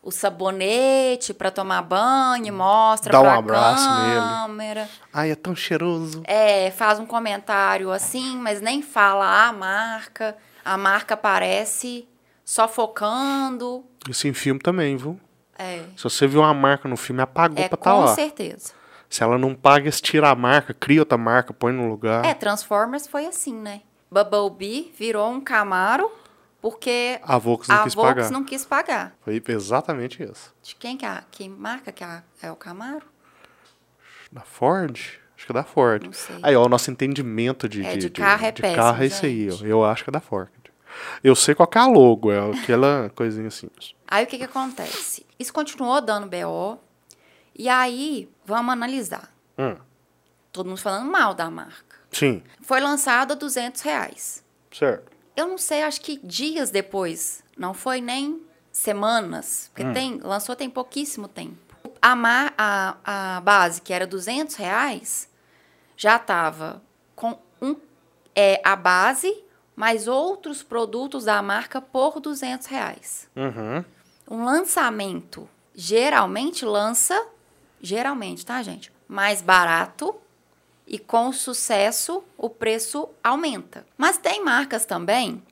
[0.03, 4.81] o sabonete para tomar banho, mostra Dá pra um abraço câmera.
[4.83, 4.91] Nele.
[5.13, 6.23] Ai, é tão cheiroso.
[6.25, 10.37] É, faz um comentário assim, mas nem fala a marca.
[10.65, 12.09] A marca aparece
[12.45, 13.85] sofocando.
[14.09, 15.21] Isso em filme também, viu?
[15.59, 15.85] É.
[15.97, 18.09] Se você viu uma marca no filme, apagou É, pra tá com lá.
[18.15, 18.73] certeza.
[19.09, 22.25] Se ela não paga, tiram a marca, cria outra marca, põe no lugar.
[22.25, 23.83] É, Transformers foi assim, né?
[24.13, 26.11] Bumblebee virou um Camaro
[26.61, 28.31] porque A Volks não a quis Volks pagar.
[28.31, 29.17] não quis pagar.
[29.25, 30.55] Foi exatamente isso.
[30.63, 31.09] De quem que é?
[31.09, 33.03] a- Que marca que é, é o Camaro?
[34.31, 34.97] Da Ford?
[35.37, 36.05] Acho que é da Ford.
[36.05, 36.37] Não sei.
[36.43, 39.07] Aí, ó, o nosso entendimento de, É, de, de carro é de péssimo, carro é
[39.07, 39.65] isso aí, ó.
[39.65, 40.49] Eu acho que é da Ford.
[41.25, 43.69] Eu sei qual é a logo, é aquela coisinha assim.
[44.07, 45.27] Aí o que que acontece?
[45.39, 46.79] Isso continuou dando BO.
[47.59, 49.31] E aí, vamos analisar.
[49.59, 49.77] Hum,
[50.53, 51.92] Todo mundo falando mal da marca.
[52.13, 54.45] Sim, Foi lançado a 200 reais.
[54.71, 55.11] certo.
[55.35, 57.43] Eu não sei, acho que dias depois.
[57.57, 59.71] Não foi nem semanas.
[59.73, 59.93] Porque Hum.
[59.95, 61.57] tem, lançou tem pouquíssimo tempo.
[62.03, 62.97] A, mar, a,
[63.37, 65.29] a base, que era 200 reais,
[65.97, 66.83] já estava
[67.17, 67.77] com um,
[68.35, 69.43] é, a base,
[69.75, 73.27] mais outros produtos da marca por 200 reais.
[73.35, 73.83] Uhum.
[74.31, 77.27] Um lançamento geralmente lança,
[77.81, 78.93] geralmente, tá, gente?
[79.09, 80.15] Mais barato
[80.93, 83.85] e com sucesso o preço aumenta.
[83.99, 85.43] Mas tem marcas também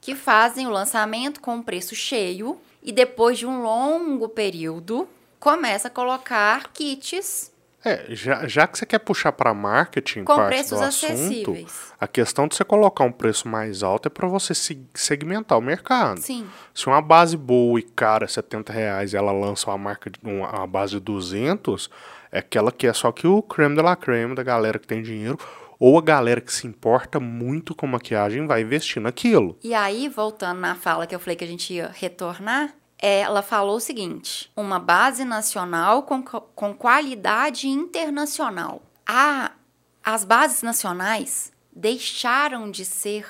[0.00, 5.06] que fazem o lançamento com um preço cheio e depois de um longo período
[5.38, 7.52] começa a colocar kits
[7.84, 11.92] É, já, já que você quer puxar para marketing com parte preços do assunto, acessíveis.
[12.00, 15.60] a questão de você colocar um preço mais alto é para você se- segmentar o
[15.60, 16.20] mercado.
[16.20, 16.46] Sim.
[16.74, 20.18] Se uma base boa e cara é 70 reais e ela lança uma marca de
[20.22, 21.90] uma, uma base de 200,
[22.32, 25.02] é aquela que é só que o creme de la creme da galera que tem
[25.02, 25.38] dinheiro
[25.78, 29.58] ou a galera que se importa muito com maquiagem vai investir naquilo.
[29.62, 33.76] E aí, voltando na fala que eu falei que a gente ia retornar, ela falou
[33.76, 38.80] o seguinte: uma base nacional com, co- com qualidade internacional.
[39.06, 39.52] A,
[40.02, 43.26] as bases nacionais deixaram de ser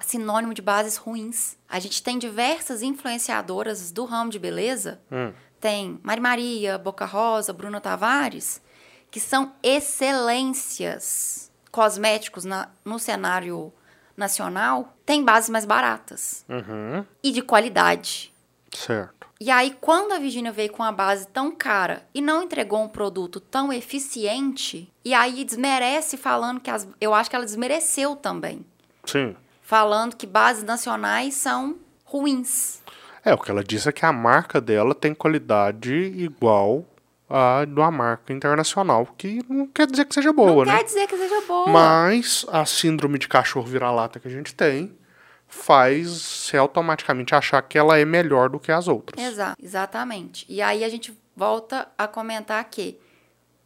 [0.00, 1.56] sinônimo de bases ruins.
[1.68, 5.00] A gente tem diversas influenciadoras do ramo de beleza.
[5.10, 5.32] Hum.
[5.60, 8.60] Tem Mari Maria, Boca Rosa, Bruna Tavares,
[9.10, 13.72] que são excelências cosméticos na- no cenário
[14.16, 18.32] nacional, tem bases mais baratas Uhum, e de qualidade.
[18.74, 19.28] certo.
[19.40, 22.88] E aí, quando a Virginia veio com uma base tão cara e não entregou um
[22.88, 26.88] produto tão eficiente, e aí desmerece falando que as.
[27.00, 28.66] Eu acho que ela desmereceu também.
[29.04, 29.36] Sim.
[29.62, 32.77] Falando que bases nacionais são ruins.
[33.28, 36.84] É, o que ela disse é que a marca dela tem qualidade igual
[37.28, 40.78] a de uma marca internacional, que não quer dizer que seja boa, não né?
[40.78, 41.68] quer dizer que seja boa.
[41.68, 44.96] Mas a síndrome de cachorro vira-lata que a gente tem
[45.46, 49.22] faz você automaticamente achar que ela é melhor do que as outras.
[49.22, 50.46] Exato, exatamente.
[50.48, 52.98] E aí a gente volta a comentar que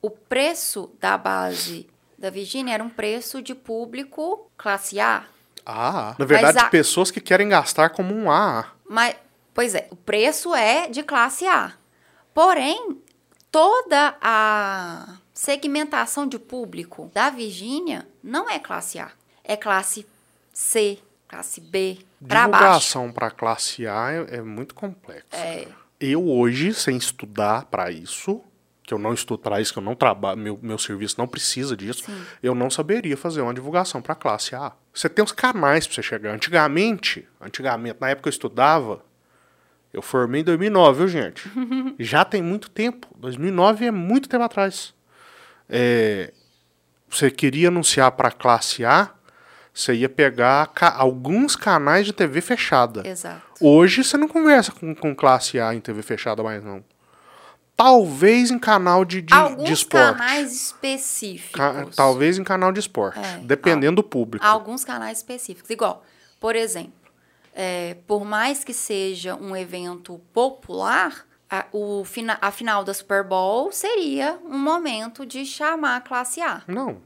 [0.01, 5.25] o preço da base da Virginia era um preço de público classe A.
[5.64, 8.66] Ah, na verdade, a- pessoas que querem gastar como um A.
[8.88, 9.14] Mas,
[9.54, 11.72] pois é, o preço é de classe A.
[12.34, 13.00] Porém,
[13.50, 19.10] toda a segmentação de público da Virgínia não é classe A.
[19.44, 20.06] É classe
[20.52, 22.64] C, classe B, para baixo.
[22.64, 25.26] Divulgação para classe A é, é muito complexo.
[25.32, 25.66] É,
[26.00, 28.40] Eu hoje, sem estudar para isso,
[28.82, 31.76] que eu não estudo para isso, que eu não trabalho, meu, meu serviço não precisa
[31.76, 32.24] disso, Sim.
[32.42, 34.72] eu não saberia fazer uma divulgação para classe A.
[34.92, 36.34] Você tem os canais para você chegar.
[36.34, 39.02] Antigamente, antigamente, na época que eu estudava,
[39.92, 41.50] eu formei em 2009, viu, gente?
[41.98, 43.07] Já tem muito tempo.
[43.16, 44.94] 2009 é muito tempo atrás.
[45.68, 46.33] É,
[47.09, 49.11] você queria anunciar para classe A,
[49.72, 53.07] você ia pegar ca- alguns canais de TV fechada.
[53.07, 53.42] exato.
[53.61, 56.85] Hoje você não conversa com, com classe A em TV fechada mais, não.
[57.76, 60.18] Talvez em canal de, de, Alguns de esporte.
[60.18, 61.52] canais específicos.
[61.59, 63.18] Ca- talvez em canal de esporte.
[63.18, 64.44] É, dependendo do público.
[64.44, 65.70] Alguns canais específicos.
[65.70, 66.05] Igual,
[66.38, 66.92] por exemplo,
[67.54, 73.22] é, por mais que seja um evento popular, a, o fina, a final da Super
[73.24, 76.62] Bowl seria um momento de chamar a classe A.
[76.66, 76.98] Não,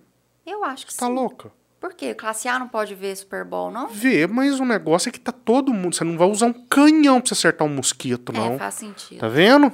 [0.46, 1.12] Eu acho que tá sim.
[1.14, 1.50] louca.
[1.80, 2.14] Por quê?
[2.14, 3.88] Classe A não pode ver Super Bowl, não?
[3.88, 5.94] Vê, mas o negócio é que tá todo mundo.
[5.94, 8.54] Você não vai usar um canhão pra você acertar um mosquito, não.
[8.54, 9.18] É, faz sentido.
[9.20, 9.70] Tá vendo?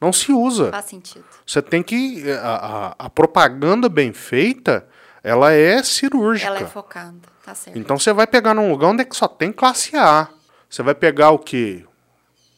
[0.00, 0.70] Não se usa.
[0.70, 1.24] Faz sentido.
[1.44, 2.24] Você tem que.
[2.30, 4.88] A, a- a propaganda bem feita,
[5.22, 6.46] ela é cirúrgica.
[6.48, 7.78] Ela é focada, tá certo.
[7.78, 10.28] Então você vai pegar num lugar onde é que só tem classe A.
[10.68, 11.84] Você vai pegar o quê?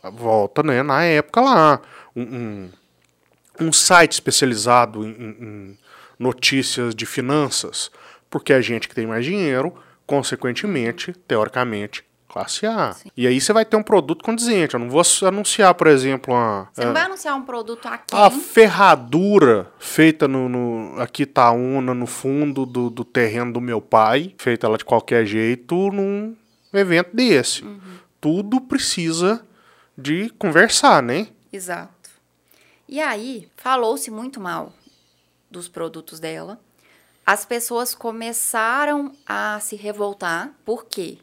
[0.03, 0.83] Volta, né?
[0.83, 1.81] Na época lá.
[2.17, 2.71] Um, um,
[3.69, 5.79] um site especializado em, em-
[6.19, 7.91] notícias de finanças.
[8.29, 9.75] Porque é gente que tem mais dinheiro,
[10.07, 12.95] consequentemente, teoricamente, classe A.
[13.17, 14.75] E aí você vai ter um produto condizente.
[14.75, 18.15] Eu não vou anunciar, por exemplo, uma, Você não vai anunciar um produto aqui.
[18.15, 23.81] a ferradura feita no, no aqui tá una no fundo do, do terreno do meu
[23.81, 26.37] pai, feita lá de qualquer jeito num
[26.73, 27.65] evento desse.
[28.21, 29.45] tudo precisa
[29.99, 31.29] de conversar, né?
[31.53, 32.11] Exato.
[32.89, 34.73] E aí, falou-se muito mal
[35.51, 36.59] dos produtos dela.
[37.27, 40.53] As pessoas começaram a se revoltar.
[40.65, 41.19] Por quê?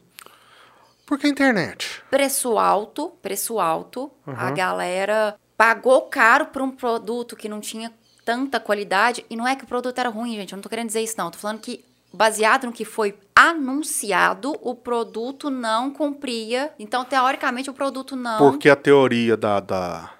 [1.08, 2.02] Porque a internet.
[2.10, 4.10] Preço alto, preço alto.
[4.26, 4.34] Uhum.
[4.36, 7.90] A galera pagou caro por um produto que não tinha
[8.26, 9.24] tanta qualidade.
[9.30, 10.52] E não é que o produto era ruim, gente.
[10.52, 11.30] Eu não tô querendo dizer isso, não.
[11.30, 16.70] Tô falando que, baseado no que foi anunciado, o produto não cumpria.
[16.78, 18.36] Então, teoricamente, o produto não.
[18.36, 20.12] Porque a teoria da, da,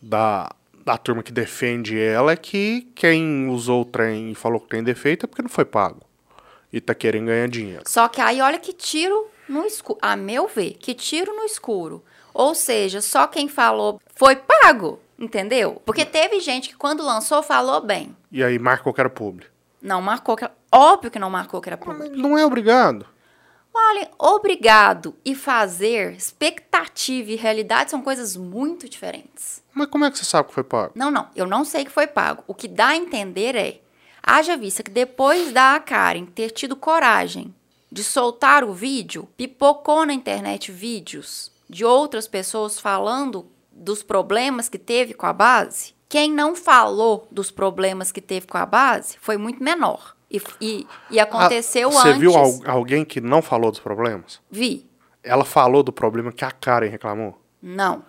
[0.00, 0.52] da,
[0.86, 4.82] da turma que defende ela é que quem usou o trem e falou que tem
[4.82, 6.00] defeito é porque não foi pago.
[6.72, 7.82] E tá querendo ganhar dinheiro.
[7.86, 9.98] Só que aí, olha que tiro no escuro.
[10.00, 12.04] A meu ver, que tiro no escuro.
[12.34, 15.80] Ou seja, só quem falou foi pago, entendeu?
[15.84, 18.16] Porque teve gente que quando lançou falou bem.
[18.30, 19.50] E aí marcou que era público.
[19.80, 20.54] Não marcou que era...
[20.70, 22.16] Óbvio que não marcou que era público.
[22.16, 23.06] Não é obrigado.
[23.74, 29.62] Olha, obrigado e fazer, expectativa e realidade são coisas muito diferentes.
[29.72, 30.92] Mas como é que você sabe que foi pago?
[30.94, 32.44] Não, não, eu não sei que foi pago.
[32.46, 33.80] O que dá a entender é,
[34.22, 37.54] haja vista que depois da Karen ter tido coragem
[37.92, 44.78] de soltar o vídeo, pipocou na internet vídeos de outras pessoas falando dos problemas que
[44.78, 45.94] teve com a base.
[46.08, 50.16] Quem não falou dos problemas que teve com a base foi muito menor.
[50.30, 52.12] E, e, e aconteceu ah, você antes.
[52.14, 54.40] Você viu al alguém que não falou dos problemas?
[54.50, 54.88] Vi.
[55.22, 57.38] Ela falou do problema que a Karen reclamou?
[57.60, 58.02] Não.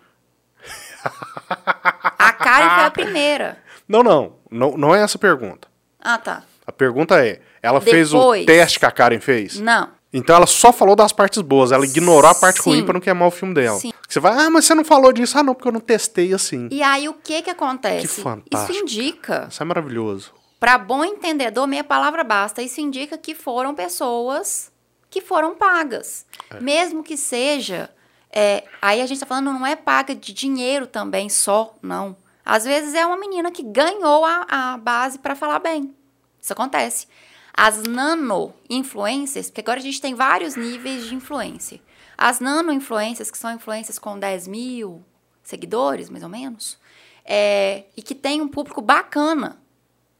[2.18, 3.58] a Karen foi a primeira.
[3.86, 4.78] Não, não, não.
[4.78, 5.68] Não é essa a pergunta.
[6.00, 6.44] Ah, tá.
[6.66, 9.58] A pergunta é: ela Depois, fez o teste que a Karen fez?
[9.60, 9.90] Não.
[10.12, 12.70] Então ela só falou das partes boas, ela ignorou a parte Sim.
[12.70, 13.80] ruim para não queimar o filme dela.
[13.80, 13.92] Sim.
[14.08, 15.40] Você vai, ah, mas você não falou disso.
[15.40, 16.68] Ah, não, porque eu não testei assim.
[16.70, 18.08] E aí o que que acontece?
[18.08, 18.72] Que fantástico.
[18.72, 19.48] Isso indica.
[19.50, 20.32] Isso é maravilhoso.
[20.60, 22.62] Para bom entendedor, meia palavra basta.
[22.62, 24.72] Isso indica que foram pessoas
[25.10, 26.26] que foram pagas.
[26.52, 26.60] É.
[26.60, 27.90] Mesmo que seja.
[28.32, 32.16] É, aí a gente está falando, não é paga de dinheiro também só, não.
[32.46, 35.94] Às vezes é uma menina que ganhou a, a base para falar bem.
[36.42, 37.08] Isso acontece.
[37.54, 41.80] As nano-influências, porque agora a gente tem vários níveis de influência.
[42.18, 45.04] As nano-influências, que são influências com 10 mil
[45.44, 46.78] seguidores, mais ou menos,
[47.26, 49.58] é, e que tem um público bacana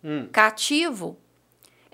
[0.04, 0.28] hum.
[0.32, 1.18] cativo,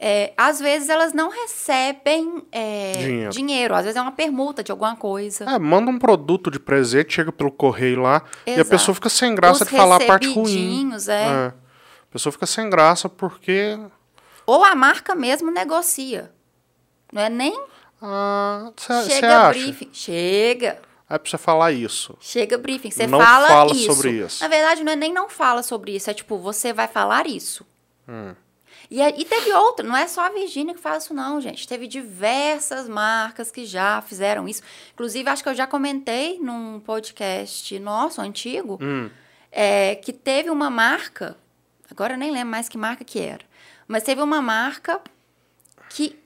[0.01, 3.31] é, às vezes elas não recebem é, dinheiro.
[3.31, 3.75] dinheiro.
[3.75, 5.43] Às vezes é uma permuta de alguma coisa.
[5.43, 8.59] É, manda um produto de presente, chega pelo correio lá Exato.
[8.59, 10.91] e a pessoa fica sem graça Os de falar a parte ruim.
[11.07, 11.11] É.
[11.11, 11.47] é.
[11.47, 13.77] A pessoa fica sem graça porque.
[14.49, 16.31] Ou a marca mesmo negocia.
[17.13, 17.63] Não é nem.
[18.01, 19.59] Ah, cê, chega acha?
[19.59, 19.89] briefing.
[19.93, 20.81] Chega.
[21.07, 22.17] É pra você falar isso.
[22.19, 22.89] Chega briefing.
[22.89, 23.93] Você fala, fala isso.
[23.93, 24.41] sobre isso.
[24.41, 26.09] Na verdade, não é nem não fala sobre isso.
[26.09, 27.63] É tipo, você vai falar isso.
[28.07, 28.33] Hum.
[28.89, 31.67] E, e teve outra, não é só a Virgínia que faz isso, não, gente.
[31.67, 34.63] Teve diversas marcas que já fizeram isso.
[34.93, 39.11] Inclusive, acho que eu já comentei num podcast nosso, antigo, hum.
[39.51, 41.37] é, que teve uma marca,
[41.91, 43.47] agora eu nem lembro mais que marca que era,
[43.89, 45.01] mas teve uma marca
[45.89, 46.17] que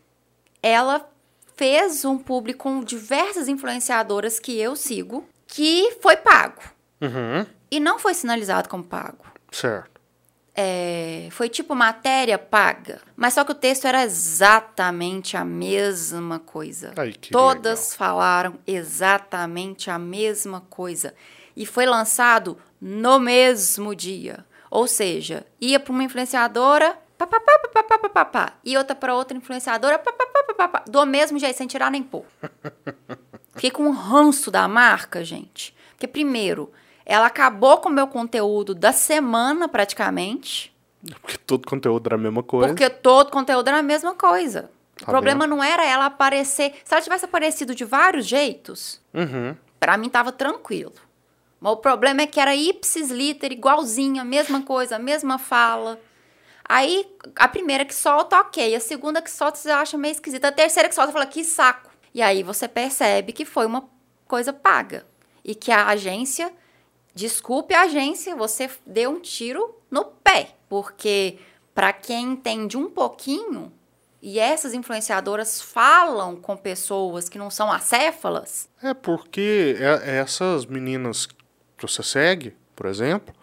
[0.62, 1.10] ela
[1.56, 6.62] fez um público com diversas influenciadoras que eu sigo, que foi pago.
[7.02, 7.46] Uhum.
[7.72, 9.26] E não foi sinalizado como pago.
[9.50, 9.94] Certo.
[10.56, 16.94] É, foi tipo matéria paga, mas só que o texto era exatamente a mesma coisa.
[16.98, 17.98] Ai, Todas legal.
[17.98, 21.16] falaram exatamente a mesma coisa.
[21.56, 24.46] E foi lançado no mesmo dia.
[24.70, 28.78] Ou seja, ia para uma influenciadora, pá, pá, pá, pá, pá, pá, pá, pá, e
[28.78, 32.04] outra para outra influenciadora, pá, pá, pá, pá, pá, do mesmo jeito, sem tirar nem
[32.04, 32.26] pôr.
[33.56, 35.76] Fiquei com um ranço da marca, gente.
[35.92, 36.72] Porque, primeiro,
[37.06, 40.74] ela acabou com o meu conteúdo da semana, praticamente.
[41.22, 42.68] Porque todo conteúdo era a mesma coisa.
[42.70, 44.72] Porque todo conteúdo era a mesma coisa.
[44.96, 46.74] Tá o problema não era ela aparecer.
[46.84, 49.56] Se ela tivesse aparecido de vários jeitos, uhum.
[49.80, 50.94] para mim tava tranquilo.
[51.60, 56.00] Mas o problema é que era ipsis liter, igualzinho, a mesma coisa, a mesma fala.
[56.74, 57.06] Aí,
[57.36, 58.74] a primeira que solta, ok.
[58.76, 60.48] A segunda que solta, você acha meio esquisita.
[60.48, 61.92] A terceira que solta, fala, que saco.
[62.14, 63.88] E aí você percebe que foi uma
[64.28, 65.06] coisa paga.
[65.44, 66.52] E que a agência
[67.16, 71.38] Desculpe a agência, você deu um tiro no pé, porque
[71.74, 73.72] para quem entende um pouquinho
[74.20, 78.68] e essas influenciadoras falam com pessoas que não são acéfalas.
[78.82, 81.36] É porque é, essas meninas que
[81.80, 83.36] você segue, por exemplo,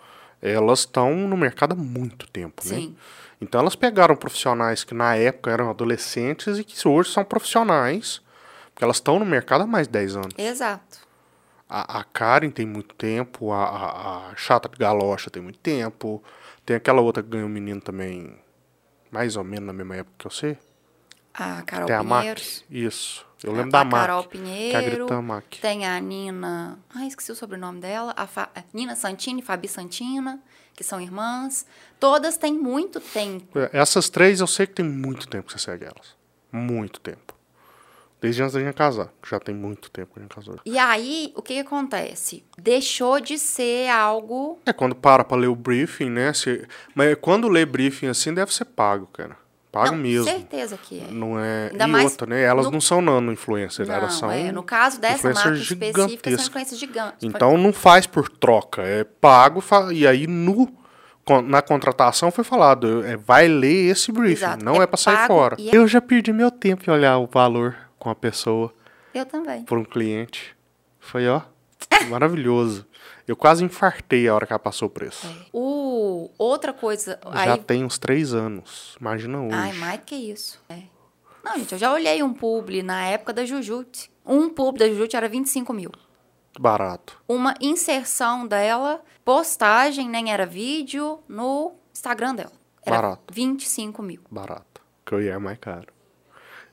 [0.42, 2.76] elas estão no mercado há muito tempo, né?
[2.76, 2.88] Sim.
[2.88, 2.94] né?
[3.40, 8.20] Então elas pegaram profissionais que na época eram adolescentes e que hoje são profissionais,
[8.72, 10.34] porque elas estão no mercado há mais de 10 anos.
[10.36, 10.98] Exato.
[11.68, 16.22] A, a Karen tem muito tempo, a, a, a Chata Galocha tem muito tempo.
[16.66, 18.36] Tem aquela outra que ganhou um menino também,
[19.10, 20.58] mais ou menos na mesma época que eu sei.
[21.32, 22.38] A Carol tem a Mac,
[22.68, 23.26] isso.
[23.42, 24.00] Eu lembro da a Mac.
[24.00, 25.22] Carol Que é a Pinheiro.
[25.22, 25.44] Mac.
[25.60, 26.78] Tem a Nina.
[26.94, 28.12] Ai, esqueci o sobrenome dela.
[28.16, 30.38] A Fa- é, Nina Santini e Fabi Santina,
[30.74, 31.64] que são irmãs.
[31.98, 33.58] Todas têm muito tempo.
[33.58, 36.14] É, Essas três eu sei que tem muito tempo que você segue elas.
[36.52, 37.34] Muito tempo.
[38.20, 39.08] Desde antes da gente casar.
[39.22, 40.56] que Já tem muito tempo que a gente casou.
[40.66, 42.44] E aí, o que, que acontece?
[42.58, 44.58] Deixou de ser algo.
[44.66, 46.30] É quando para pra ler o briefing, né?
[46.34, 46.68] Se...
[46.94, 49.38] Mas quando lê briefing assim, deve ser pago, cara.
[49.72, 50.24] Pago Não, mesmo.
[50.24, 51.06] Certeza que é.
[51.12, 51.68] Não é.
[51.70, 52.42] Ainda e outra, né?
[52.42, 54.30] Elas no- não são nano-influencers, Não, elas são.
[54.30, 57.18] é, no caso dessa marca específica, são influências gigantes.
[57.22, 59.62] Então não faz por troca, é pago
[59.92, 60.68] e aí no
[61.44, 65.28] na contratação foi falado, é, vai ler esse briefing, Exato, não é, é pra sair
[65.28, 65.54] fora.
[65.60, 68.74] é- Eu já perdi meu tempo em olhar o valor com a pessoa
[69.14, 69.62] Eu também.
[69.62, 70.56] por um cliente.
[70.98, 71.42] Foi ó,
[72.08, 72.84] maravilhoso.
[73.30, 75.24] Eu quase infartei a hora que ela passou o preço.
[75.52, 77.16] O, outra coisa.
[77.32, 79.54] Já aí, tem uns três anos, imagina hoje.
[79.54, 80.60] Ai, mais que isso.
[80.68, 80.82] É.
[81.44, 84.10] Não, gente, eu já olhei um publi na época da Jujute.
[84.26, 85.92] Um publi da Jujute era 25 mil.
[86.58, 87.22] Barato.
[87.28, 92.52] Uma inserção dela, postagem, nem era vídeo, no Instagram dela.
[92.84, 93.32] Era Barato.
[93.32, 94.22] 25 mil.
[94.28, 94.82] Barato.
[95.06, 95.86] Que eu ia é mais caro.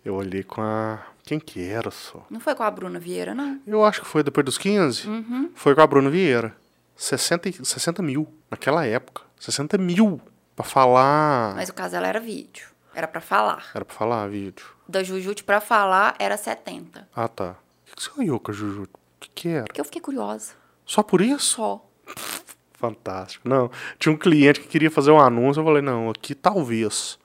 [0.03, 1.05] Eu olhei com a.
[1.27, 2.25] Quem que era só?
[2.29, 3.59] Não foi com a Bruna Vieira, não?
[3.67, 5.05] Eu acho que foi depois dos 15.
[5.09, 5.51] Uhum.
[5.53, 6.55] Foi com a Bruna Vieira.
[6.95, 9.23] 60, e- 60 mil naquela época.
[9.37, 10.21] 60 mil
[10.55, 11.53] pra falar.
[11.53, 12.69] Mas o caso dela era vídeo.
[12.95, 13.65] Era pra falar.
[13.75, 14.65] Era pra falar vídeo.
[14.87, 17.05] Da Jujute pra falar era 70.
[17.13, 17.51] Ah, tá.
[17.51, 18.83] O que, que você olhou com a Juju?
[18.83, 18.87] O
[19.19, 19.65] que, que era?
[19.65, 20.53] Porque eu fiquei curiosa.
[20.85, 21.57] Só por isso?
[21.57, 21.85] Só.
[22.71, 23.49] Fantástico.
[23.49, 23.69] Não,
[23.99, 25.59] tinha um cliente que queria fazer um anúncio.
[25.59, 27.19] Eu falei, não, aqui talvez.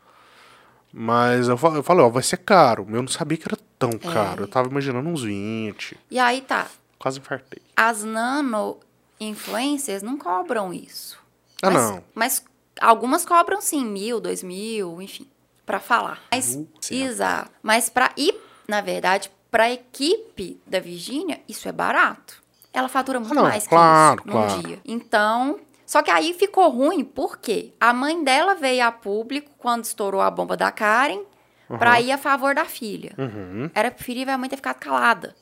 [0.93, 2.85] Mas eu falei, ó, vai ser caro.
[2.91, 3.57] Eu não sabia que era
[3.89, 4.15] tão É.
[4.15, 4.45] caro.
[4.45, 5.99] Eu tava imaginando uns 20.
[6.11, 6.67] E aí tá.
[6.99, 7.61] Quase infartei.
[7.77, 8.79] As nano
[9.19, 11.19] influencers não cobram isso.
[11.63, 12.05] Ah, mas, não.
[12.15, 12.45] Mas
[12.81, 15.27] algumas cobram sim, mil, dois mil, enfim,
[15.67, 16.21] pra falar.
[16.31, 17.51] Mas, Uh, exato.
[17.63, 18.35] Mas pra ir,
[18.69, 22.43] na verdade, pra equipe da Virgínia, isso é barato.
[22.73, 24.63] Ela fatura muito não, mais claro, que isso num claro.
[24.63, 24.81] dia.
[24.85, 27.73] Então, só que aí ficou ruim, por quê?
[27.79, 31.21] A mãe dela veio a público quando estourou a bomba da Karen
[31.79, 33.13] pra ir a favor da filha.
[33.19, 33.71] Uhum.
[33.75, 35.35] Era preferível a mãe ter ficado calada.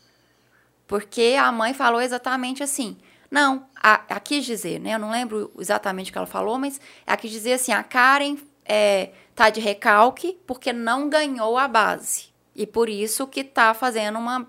[0.86, 2.96] Porque a mãe falou exatamente assim.
[3.30, 4.94] Não, a, a quis dizer, né?
[4.94, 8.36] Eu não lembro exatamente o que ela falou, mas ela quis dizer assim: a Karen
[8.64, 12.30] é, tá de recalque porque não ganhou a base.
[12.54, 14.46] E por isso que tá fazendo uma,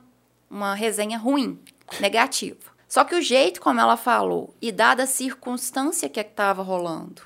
[0.49, 1.59] uma resenha ruim,
[1.99, 2.71] negativa.
[2.87, 7.21] Só que o jeito como ela falou, e dada a circunstância que estava rolando,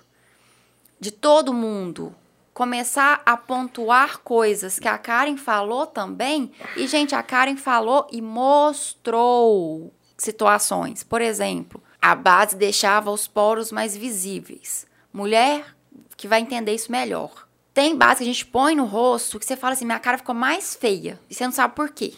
[1.00, 2.14] de todo mundo
[2.56, 6.54] começar a pontuar coisas que a Karen falou também.
[6.78, 11.04] E, gente, a Karen falou e mostrou situações.
[11.04, 14.88] Por exemplo, a base deixava os poros mais visíveis.
[15.12, 15.76] Mulher
[16.16, 17.46] que vai entender isso melhor.
[17.74, 20.34] Tem base que a gente põe no rosto que você fala assim: minha cara ficou
[20.34, 21.20] mais feia.
[21.30, 22.14] E você não sabe por quê.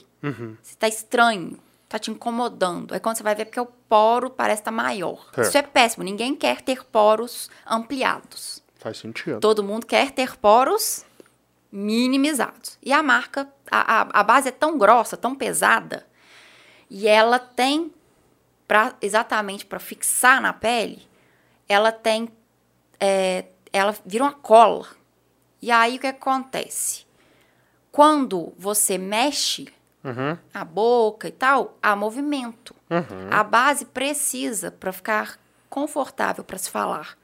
[0.61, 1.57] Você tá estranho,
[1.89, 2.93] tá te incomodando.
[2.93, 5.17] Aí quando você vai ver, é porque o poro parece estar maior.
[5.33, 5.47] Certo.
[5.47, 6.03] Isso é péssimo.
[6.03, 8.61] Ninguém quer ter poros ampliados.
[8.79, 9.39] Faz sentido.
[9.39, 11.05] Todo mundo quer ter poros
[11.71, 12.77] minimizados.
[12.81, 16.05] E a marca, a, a, a base é tão grossa, tão pesada,
[16.89, 17.91] e ela tem,
[18.67, 21.07] pra, exatamente para fixar na pele,
[21.67, 22.29] ela tem,
[22.99, 24.87] é, ela vira uma cola.
[25.61, 27.05] E aí o que acontece?
[27.91, 29.67] Quando você mexe
[30.03, 30.37] Uhum.
[30.53, 32.73] a boca e tal, há movimento.
[32.89, 33.27] Uhum.
[33.29, 35.37] A base precisa para ficar
[35.69, 37.17] confortável para se falar.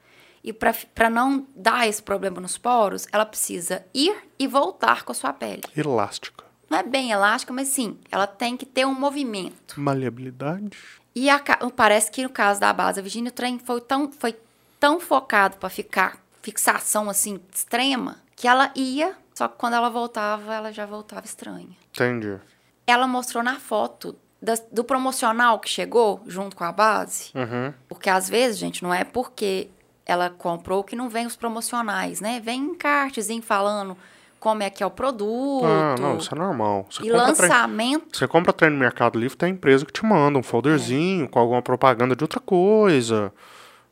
[0.44, 5.14] E para não dar esse problema nos poros, ela precisa ir e voltar com a
[5.14, 5.62] sua pele.
[5.74, 6.44] Elástica.
[6.68, 9.80] Não é bem elástica, mas sim, ela tem que ter um movimento.
[9.80, 10.76] Maleabilidade.
[11.14, 11.40] E a
[11.74, 14.36] parece que no caso da base, a Virginia o trem foi tão, foi
[14.78, 20.52] tão focado para ficar fixação assim extrema que ela ia, só que quando ela voltava,
[20.52, 21.68] ela já voltava estranha.
[21.92, 22.38] Entendi.
[22.86, 27.30] Ela mostrou na foto das- do promocional que chegou junto com a base.
[27.34, 27.72] Uhum.
[27.88, 29.70] Porque às vezes, gente, não é porque
[30.06, 32.40] ela comprou que não vem os promocionais, né?
[32.40, 33.96] Vem encartezinho falando
[34.38, 35.64] como é que é o produto.
[35.64, 36.86] Ah, não, isso é normal.
[36.90, 38.16] Você e lançamento.
[38.18, 41.62] Você compra trem no Mercado Livre, tem empresa que te manda um folderzinho com alguma
[41.62, 43.32] propaganda de outra coisa,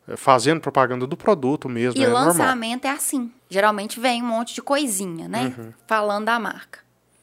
[0.07, 3.33] é, fazendo propaganda do produto mesmo, E é lançamento é assim.
[3.49, 5.55] Geralmente vem um monte de coisinha, né?
[5.57, 5.73] Uhum.
[5.87, 6.81] Falando da marca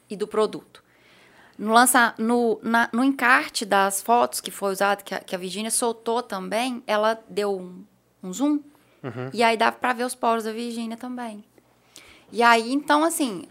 [0.10, 0.84] e do produto.
[1.56, 5.38] No, lança, no, na- no encarte das fotos que foi usado, que a, que a
[5.38, 7.84] Virginia soltou também, ela deu um,
[8.24, 8.60] um zoom.
[9.04, 9.30] Uhum.
[9.34, 11.44] E aí dava pra ver os poros da Virginia também.
[12.32, 13.48] E aí, então, assim,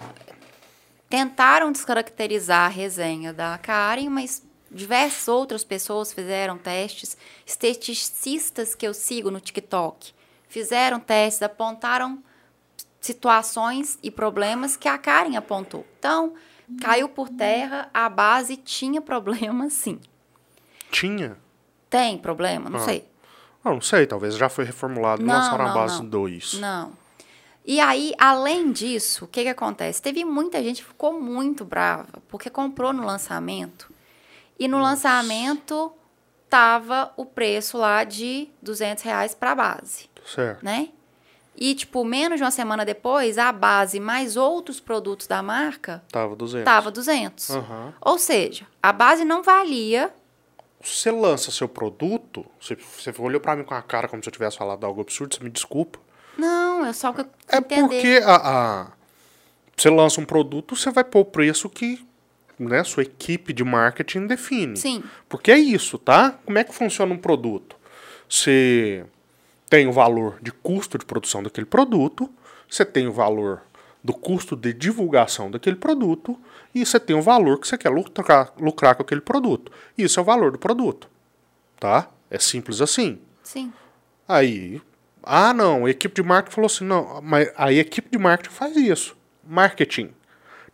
[1.08, 7.16] tentaram descaracterizar a resenha da Karen, mas diversas outras pessoas fizeram testes.
[7.46, 10.12] Esteticistas que eu sigo no TikTok
[10.48, 12.22] fizeram testes, apontaram
[13.00, 15.86] situações e problemas que a Karen apontou.
[15.98, 16.34] Então,
[16.80, 19.98] caiu por terra, a base tinha problema sim.
[20.90, 21.36] Tinha?
[21.88, 22.68] Tem problema?
[22.68, 22.84] Não Ah.
[22.84, 23.04] sei.
[23.64, 26.08] Ah, não sei, talvez já foi reformulado Não, lançaram a não, base não.
[26.08, 26.54] 2.
[26.54, 26.92] Não.
[27.64, 30.00] E aí, além disso, o que, que acontece?
[30.00, 33.92] Teve muita gente que ficou muito brava, porque comprou no lançamento.
[34.58, 35.92] E no lançamento
[36.48, 40.64] tava o preço lá de 200 reais para base, Certo.
[40.64, 40.88] né?
[41.60, 46.36] E, tipo, menos de uma semana depois, a base mais outros produtos da marca Tava
[46.36, 46.64] 200.
[46.64, 47.50] tava 200.
[47.50, 47.92] Aham.
[48.00, 50.10] Ou seja, a base não valia.
[50.82, 54.32] Você lança seu produto, você, você olhou pra mim com a cara como se eu
[54.32, 55.98] tivesse falado algo absurdo, você me desculpa.
[56.36, 57.80] Não, é só que eu É entender.
[57.82, 58.86] porque a, a-
[59.76, 62.06] você lança um produto, você vai pôr o preço que
[62.58, 64.76] né, sua equipe de marketing define.
[64.76, 65.02] Sim.
[65.28, 66.38] Porque é isso, tá?
[66.44, 67.76] Como é que funciona um produto?
[68.28, 69.04] Você
[69.70, 72.28] tem o valor de custo de produção daquele produto,
[72.68, 73.62] você tem o valor
[74.02, 76.38] do custo de divulgação daquele produto
[76.82, 79.70] e você tem o valor que você quer lucrar, lucrar com aquele produto.
[79.96, 81.08] Isso é o valor do produto,
[81.78, 82.08] tá?
[82.30, 83.18] É simples assim.
[83.42, 83.72] Sim.
[84.26, 84.80] Aí,
[85.22, 88.76] ah não, a equipe de marketing falou assim, não, mas a equipe de marketing faz
[88.76, 89.16] isso.
[89.46, 90.12] Marketing.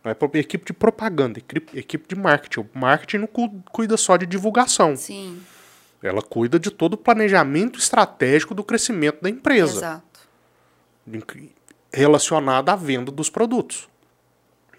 [0.03, 2.59] Não é equipe de propaganda, equipe, equipe de marketing.
[2.59, 4.95] O marketing não cu- cuida só de divulgação.
[4.95, 5.41] Sim.
[6.03, 10.19] Ela cuida de todo o planejamento estratégico do crescimento da empresa, Exato.
[11.91, 13.87] relacionado à venda dos produtos.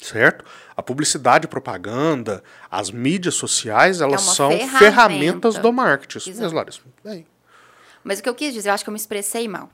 [0.03, 0.45] Certo?
[0.77, 4.79] A publicidade propaganda, as mídias sociais, elas uma são ferramenta.
[4.79, 6.19] ferramentas do marketing.
[6.19, 6.43] Isso Exato.
[6.43, 6.81] mesmo, Larissa.
[7.03, 7.27] Bem,
[8.05, 9.71] Mas o que eu quis dizer, eu acho que eu me expressei mal.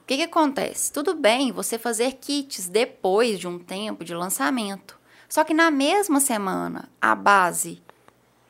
[0.00, 0.92] O que, que acontece?
[0.92, 4.98] Tudo bem você fazer kits depois de um tempo de lançamento.
[5.28, 7.82] Só que na mesma semana, a base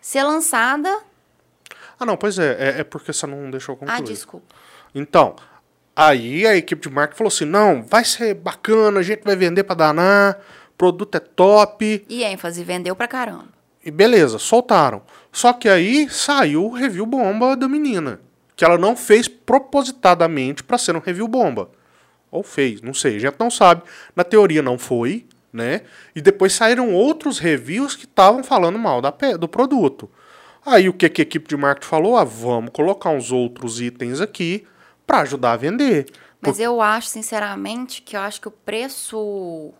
[0.00, 1.00] ser lançada.
[1.98, 3.96] Ah, não, pois é, é, é porque você não deixou concluir.
[3.96, 4.54] Ah, desculpa.
[4.94, 5.36] Então,
[5.94, 9.64] aí a equipe de marketing falou assim: não, vai ser bacana, a gente vai vender
[9.64, 10.38] pra danar,
[10.84, 13.48] produto é top, E ênfase, vendeu pra caramba.
[13.84, 15.02] e beleza, soltaram.
[15.32, 18.20] Só que aí saiu o review bomba da menina,
[18.56, 21.70] que ela não fez propositadamente pra ser um review bomba.
[22.30, 23.82] Ou fez, não sei, a gente não sabe.
[24.16, 25.82] Na teoria não foi, né?
[26.14, 30.10] E depois saíram outros reviews que estavam falando mal da, do produto.
[30.66, 32.16] Aí o que, que a equipe de marketing falou?
[32.16, 34.64] Ah, vamos colocar uns outros itens aqui
[35.06, 36.06] pra ajudar a vender.
[36.40, 39.72] Mas eu acho, sinceramente, que eu acho que o preço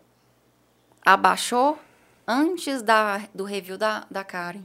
[1.05, 1.79] abaixou
[2.27, 4.63] antes da, do review da, da Karen.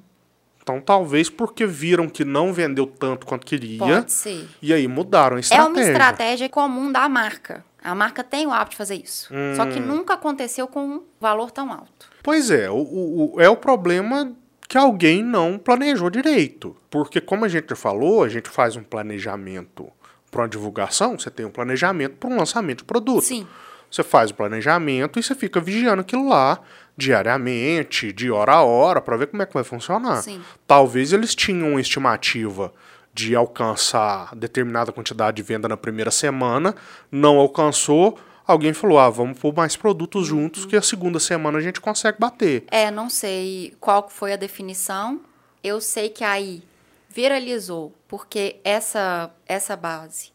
[0.62, 3.80] Então talvez porque viram que não vendeu tanto quanto queria.
[3.80, 4.48] Pode ser.
[4.62, 5.70] E aí mudaram a É estratégia.
[5.74, 7.66] uma estratégia comum da marca.
[7.82, 9.30] A marca tem o hábito de fazer isso.
[9.56, 9.72] Só Hum.
[9.72, 12.10] que nunca aconteceu com um valor tão alto.
[12.22, 14.34] Pois é, o, o- o- é o problema
[14.68, 16.76] que alguém não planejou direito.
[16.92, 19.90] Porque, como a gente já falou, a gente faz um planejamento
[20.30, 23.24] para uma divulgação, você tem um planejamento para um lançamento de produto.
[23.24, 23.48] Sim.
[23.90, 26.60] Você faz o planejamento e você fica vigiando aquilo lá
[26.96, 30.22] diariamente, de hora a hora, para ver como é que vai funcionar.
[30.22, 30.42] Sim.
[30.68, 32.74] Talvez eles tinham uma estimativa
[33.14, 36.76] de alcançar determinada quantidade de venda na primeira semana,
[37.12, 41.62] não alcançou, alguém falou: ah, vamos pôr mais produtos juntos, que a segunda semana a
[41.62, 42.66] gente consegue bater.
[42.70, 45.22] É, não sei qual foi a definição.
[45.64, 46.62] Eu sei que aí
[47.10, 50.32] viralizou, porque essa, essa base,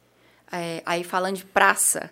[0.50, 2.10] é, aí falando de praça,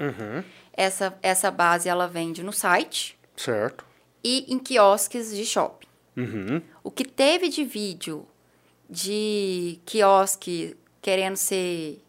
[0.00, 0.44] Uhum,
[0.78, 3.84] essa, essa base ela vende no site certo.
[4.22, 5.88] e em quiosques de shopping.
[6.16, 6.62] Uhum.
[6.84, 8.24] O que teve de vídeo
[8.88, 12.00] de quiosque querendo ser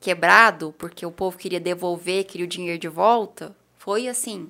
[0.00, 4.48] quebrado porque o povo queria devolver, queria o dinheiro de volta, foi assim,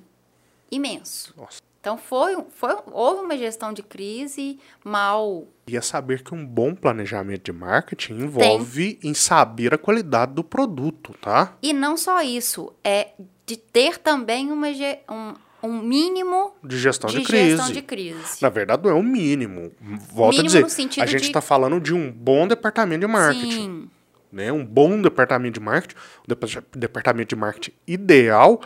[0.69, 1.33] imenso.
[1.35, 1.59] Nossa.
[1.79, 5.47] Então foi, foi houve uma gestão de crise mal.
[5.67, 10.43] E é saber que um bom planejamento de marketing envolve em saber a qualidade do
[10.43, 11.57] produto, tá?
[11.61, 13.09] E não só isso, é
[13.45, 14.67] de ter também uma,
[15.09, 15.33] um,
[15.63, 17.49] um mínimo De gestão de, de crise.
[17.51, 18.41] gestão de crise.
[18.41, 19.71] Na verdade, não é o mínimo.
[20.11, 23.01] Volto a Mínimo dizer, no sentido a gente de- está falando de um bom departamento
[23.01, 23.49] de marketing.
[23.51, 23.89] Sim,
[24.31, 24.51] Né?
[24.51, 28.61] Um bom departamento de marketing, o depa- departamento de marketing ideal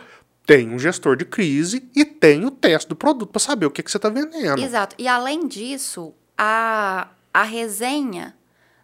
[0.46, 3.82] tem um gestor de crise e tem o teste do produto para saber o que,
[3.82, 4.58] que você está vendendo.
[4.62, 4.96] exato.
[4.98, 8.34] E além disso, a, a resenha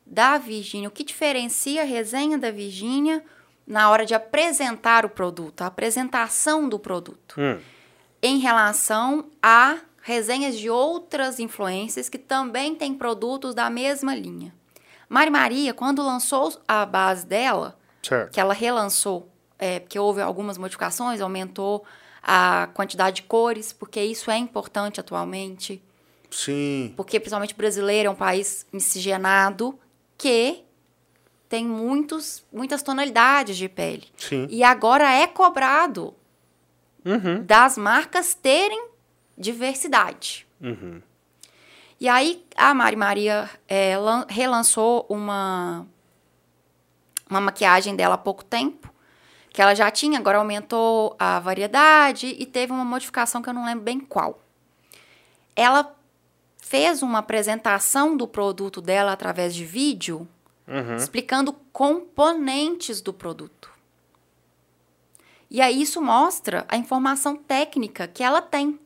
[0.06, 3.24] da Virgínia, o que diferencia a resenha da Virgínia
[3.66, 7.58] na hora de apresentar o produto, a apresentação do produto, Hum,
[8.22, 14.54] em relação a resenhas de outras influências que também têm produtos da mesma linha.
[15.08, 18.32] Mari Maria, quando lançou a base dela, certo.
[18.32, 21.84] que ela relançou, é, porque houve algumas modificações, aumentou
[22.22, 25.82] a quantidade de cores, porque isso é importante atualmente,
[26.30, 26.92] Sim.
[26.96, 29.78] porque principalmente o brasileiro é um país miscigenado
[30.16, 30.64] que
[31.54, 34.08] tem muitos, muitas tonalidades de pele.
[34.18, 34.48] Sim.
[34.50, 36.12] E agora é cobrado
[37.04, 37.44] Uhum.
[37.44, 38.88] das marcas terem
[39.38, 40.48] diversidade.
[40.60, 41.00] Uhum.
[42.00, 43.94] E aí a Mari Maria é,
[44.26, 45.86] relançou uma,
[47.30, 48.92] uma maquiagem dela há pouco tempo,
[49.50, 53.64] que ela já tinha, agora aumentou a variedade e teve uma modificação que eu não
[53.64, 54.40] lembro bem qual.
[55.54, 55.94] Ela
[56.58, 60.26] fez uma apresentação do produto dela através de vídeo,
[60.66, 60.96] uhum.
[60.96, 63.70] explicando componentes do produto.
[65.50, 68.78] E aí isso mostra a informação técnica que ela tem.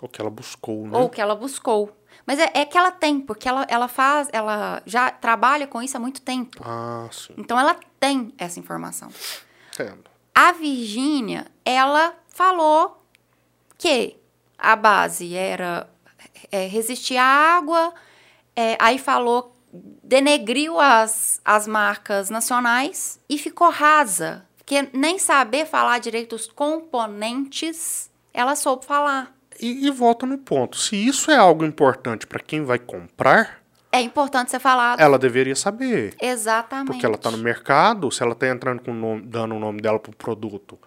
[0.00, 0.98] Ou que ela buscou, né?
[0.98, 1.94] Ou que ela buscou.
[2.26, 5.96] Mas é, é, que ela tem, porque ela, ela faz, ela já trabalha com isso
[5.96, 6.62] há muito tempo.
[6.64, 7.34] Ah, sim.
[7.36, 9.10] Então ela tem essa informação.
[9.72, 10.10] Entendo.
[10.34, 13.02] A Virgínia, ela falou
[13.76, 14.16] que
[14.58, 15.88] a base era
[16.50, 17.92] é, resistir à água,
[18.54, 24.44] é, aí falou, denegriu as, as marcas nacionais e ficou rasa.
[24.56, 29.34] Porque nem saber falar direito os componentes, ela soube falar.
[29.60, 30.76] E, e volta no ponto.
[30.76, 33.60] Se isso é algo importante para quem vai comprar.
[33.92, 35.00] É importante ser falado.
[35.00, 36.14] Ela deveria saber.
[36.20, 36.86] Exatamente.
[36.86, 39.80] Porque ela está no mercado, se ela está entrando com o nome, dando o nome
[39.80, 40.78] dela pro produto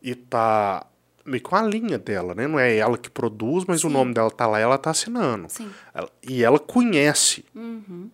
[0.00, 0.86] e tá
[1.24, 2.46] meio com a linha dela, né?
[2.46, 3.88] Não é ela que produz, mas Sim.
[3.88, 5.46] o nome dela tá lá, ela tá assinando.
[5.48, 5.70] Sim.
[5.92, 7.44] Ela, e ela conhece.
[7.54, 8.10] Uhum.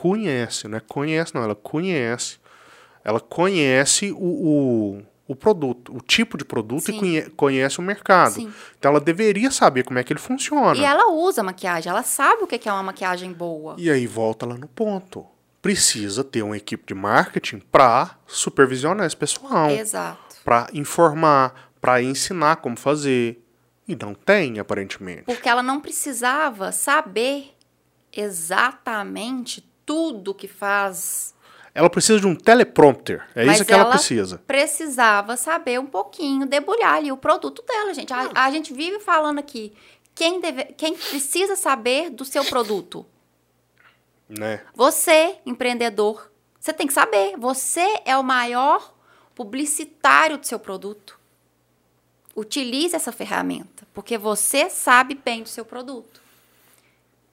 [0.00, 0.80] Conhece, né?
[0.86, 2.38] Conhece, não, ela conhece.
[3.02, 7.04] Ela conhece o, o o produto, o tipo de produto Sim.
[7.04, 8.32] e conhece o mercado.
[8.32, 8.50] Sim.
[8.78, 10.74] Então ela deveria saber como é que ele funciona.
[10.74, 13.74] E ela usa maquiagem, ela sabe o que é uma maquiagem boa.
[13.76, 15.26] E aí volta lá no ponto.
[15.60, 19.68] Precisa ter uma equipe de marketing para supervisionar esse pessoal.
[19.70, 20.36] Exato.
[20.42, 23.44] Para informar, para ensinar como fazer.
[23.86, 25.24] E não tem, aparentemente.
[25.24, 27.54] Porque ela não precisava saber
[28.10, 31.34] exatamente tudo que faz
[31.74, 33.24] ela precisa de um teleprompter.
[33.36, 34.42] É Mas isso que ela, ela, precisa.
[34.46, 38.12] Precisava saber um pouquinho, debulhar ali o produto dela, gente.
[38.12, 39.72] A, a gente vive falando aqui.
[40.12, 43.06] Quem, deve, quem precisa saber do seu produto?
[44.28, 44.60] Né?
[44.74, 47.36] Você, empreendedor, você tem que saber.
[47.36, 48.92] Você é o maior
[49.32, 51.16] publicitário do seu produto.
[52.34, 56.20] Utilize essa ferramenta, porque você sabe bem do seu produto.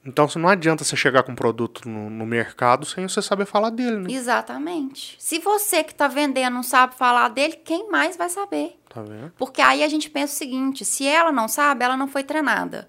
[0.06, 3.70] Então não adianta você chegar com um produto no, no, mercado sem você saber falar
[3.70, 4.12] dele, né?
[4.12, 5.16] Exatamente.
[5.18, 8.80] Se você que está vendendo não sabe falar dele, quem mais vai saber?
[8.88, 9.32] Tá vendo?
[9.36, 12.88] Porque aí a gente pensa o seguinte: se ela não sabe, ela não foi treinada.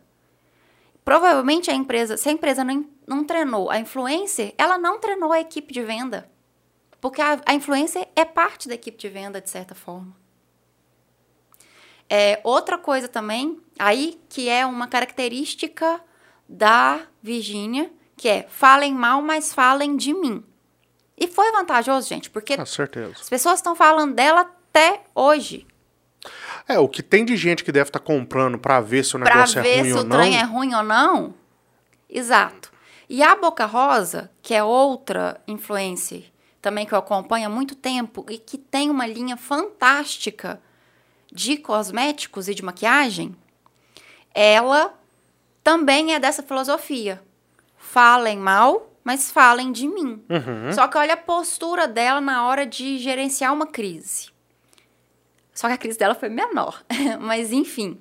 [1.04, 5.40] Provavelmente a empresa, se a empresa não, não treinou a influencer, ela não treinou a
[5.40, 6.30] equipe de venda.
[7.02, 10.16] Porque a, a influencer é parte da equipe de venda, de certa forma.
[12.10, 16.00] É, outra coisa também, aí que é uma característica
[16.48, 20.44] da Virgínia, que é falem mal, mas falem de mim.
[21.18, 25.66] E foi vantajoso, gente, porque as pessoas estão falando dela até hoje.
[26.68, 29.20] É, o que tem de gente que deve estar tá comprando para ver se o
[29.20, 30.10] negócio é ruim ou não.
[30.10, 31.34] Pra ver se o trem é ruim ou não.
[32.10, 32.72] Exato.
[33.10, 36.26] E a Boca Rosa, que é outra influencer
[36.68, 40.62] também que eu acompanho há muito tempo e que tem uma linha fantástica
[41.32, 43.34] de cosméticos e de maquiagem,
[44.34, 44.94] ela
[45.68, 47.22] também é dessa filosofia.
[47.76, 50.24] Falem mal, mas falem de mim.
[50.30, 50.72] Uhum.
[50.72, 54.30] Só que olha a postura dela na hora de gerenciar uma crise.
[55.54, 56.82] Só que a crise dela foi menor.
[57.20, 58.00] mas, enfim.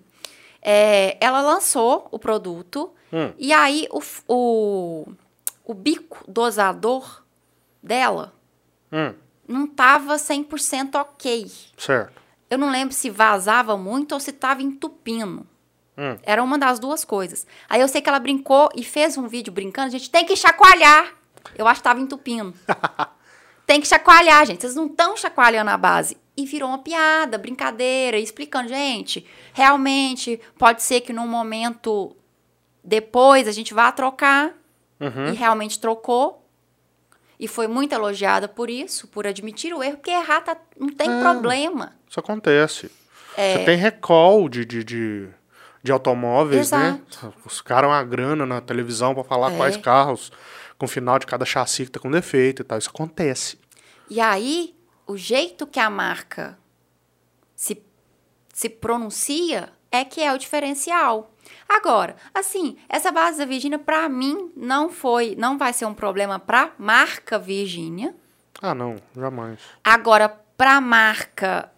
[0.62, 3.32] É, ela lançou o produto hum.
[3.36, 5.12] e aí o, o,
[5.64, 7.24] o bico dosador
[7.82, 8.32] dela
[8.92, 9.12] hum.
[9.48, 11.50] não tava 100% ok.
[11.76, 12.22] Certo.
[12.48, 15.44] Eu não lembro se vazava muito ou se tava entupindo.
[15.98, 16.16] Hum.
[16.22, 17.46] Era uma das duas coisas.
[17.68, 19.88] Aí eu sei que ela brincou e fez um vídeo brincando.
[19.88, 21.14] A gente tem que chacoalhar.
[21.56, 22.54] Eu acho que tava entupindo.
[23.66, 24.60] tem que chacoalhar, gente.
[24.60, 26.16] Vocês não estão chacoalhando a base.
[26.36, 32.14] E virou uma piada, brincadeira, explicando, gente, realmente pode ser que num momento
[32.84, 34.52] depois a gente vá trocar.
[35.00, 35.28] Uhum.
[35.28, 36.42] E realmente trocou.
[37.38, 41.10] E foi muito elogiada por isso, por admitir o erro, porque errar tá, não tem
[41.10, 41.94] é, problema.
[42.08, 42.90] Isso acontece.
[43.36, 43.58] É...
[43.58, 45.28] Você tem recall de, de, de
[45.82, 47.00] de automóveis, né?
[47.08, 47.26] Exato.
[47.26, 47.32] né?
[47.44, 49.56] Os caras uma grana na televisão para falar é.
[49.56, 50.32] quais carros
[50.78, 52.78] com final de cada chassi que tá com defeito e tal.
[52.78, 53.58] Isso acontece.
[54.08, 54.74] E aí,
[55.06, 56.58] o jeito que a marca
[57.54, 57.82] se,
[58.52, 61.30] se pronuncia é que é o diferencial.
[61.68, 66.38] Agora, assim, essa base da Virgínia, para mim, não foi, não vai ser um problema
[66.38, 68.14] para marca Virgínia.
[68.60, 69.60] Ah, não, jamais.
[69.82, 71.70] Agora, para marca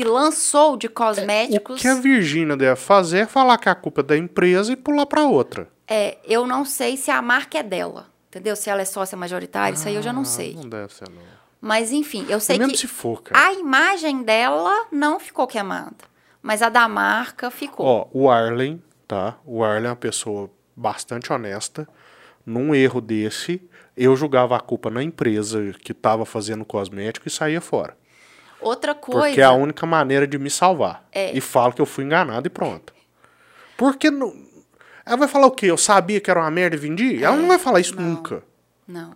[0.00, 1.78] que lançou de cosméticos.
[1.78, 4.76] O que a Virgínia deve fazer é falar que a culpa é da empresa e
[4.76, 5.68] pular para outra.
[5.86, 8.06] É, eu não sei se a marca é dela.
[8.28, 8.56] Entendeu?
[8.56, 10.54] Se ela é sócia majoritária, ah, isso aí eu já não ah, sei.
[10.54, 11.20] Não deve ser, não.
[11.60, 16.08] Mas enfim, eu sei Mesmo que se for, a imagem dela não ficou queimada.
[16.40, 17.84] Mas a da marca ficou.
[17.84, 19.36] Ó, o Arlen, tá?
[19.44, 21.86] O Arlen é uma pessoa bastante honesta.
[22.46, 23.60] Num erro desse,
[23.94, 27.99] eu julgava a culpa na empresa que estava fazendo cosmético e saía fora.
[28.60, 29.28] Outra coisa.
[29.28, 31.06] Porque é a única maneira de me salvar.
[31.12, 31.36] É.
[31.36, 32.92] E falo que eu fui enganado e pronto.
[33.76, 34.34] Porque não.
[35.04, 35.66] Ela vai falar o quê?
[35.66, 37.24] Eu sabia que era uma merda e vendi?
[37.24, 38.02] Ela não vai falar isso não.
[38.02, 38.42] nunca.
[38.86, 39.14] Não.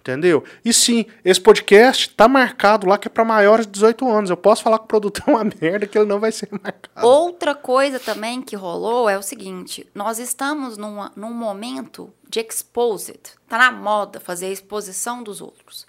[0.00, 0.42] Entendeu?
[0.64, 4.30] E sim, esse podcast tá marcado lá que é para maiores de 18 anos.
[4.30, 7.06] Eu posso falar que o produto é uma merda que ele não vai ser marcado.
[7.06, 13.20] Outra coisa também que rolou é o seguinte: nós estamos numa, num momento de exposed.
[13.46, 15.86] Tá na moda fazer a exposição dos outros.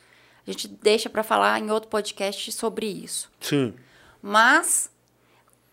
[0.52, 3.32] A gente deixa para falar em outro podcast sobre isso.
[3.40, 3.74] Sim.
[4.22, 4.92] Mas,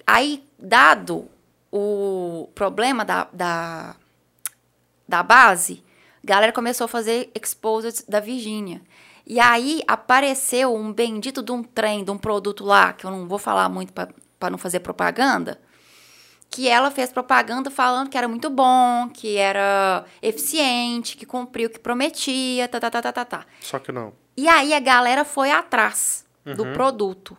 [0.07, 1.29] aí, dado
[1.71, 3.97] o problema da, da,
[5.07, 5.83] da base,
[6.23, 8.81] a galera começou a fazer exposed da Virgínia.
[9.27, 13.27] E aí apareceu um bendito de um trem, de um produto lá, que eu não
[13.27, 15.61] vou falar muito para não fazer propaganda,
[16.51, 21.73] que ela fez propaganda falando que era muito bom, que era eficiente, que cumpriu o
[21.73, 23.47] que prometia, tá, tá, tá, tá, tá, tá.
[23.61, 24.13] Só que não.
[24.37, 27.37] E aí a galera foi atrás do produto.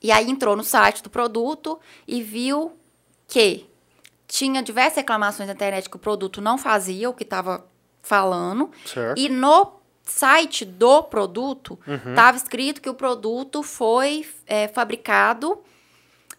[0.00, 2.76] E aí entrou no site do produto e viu
[3.28, 3.66] que
[4.26, 7.66] tinha diversas reclamações na internet que o produto não fazia o que estava
[8.02, 8.70] falando.
[8.84, 9.18] Certo.
[9.18, 15.62] E no site do produto estava escrito que o produto foi é, fabricado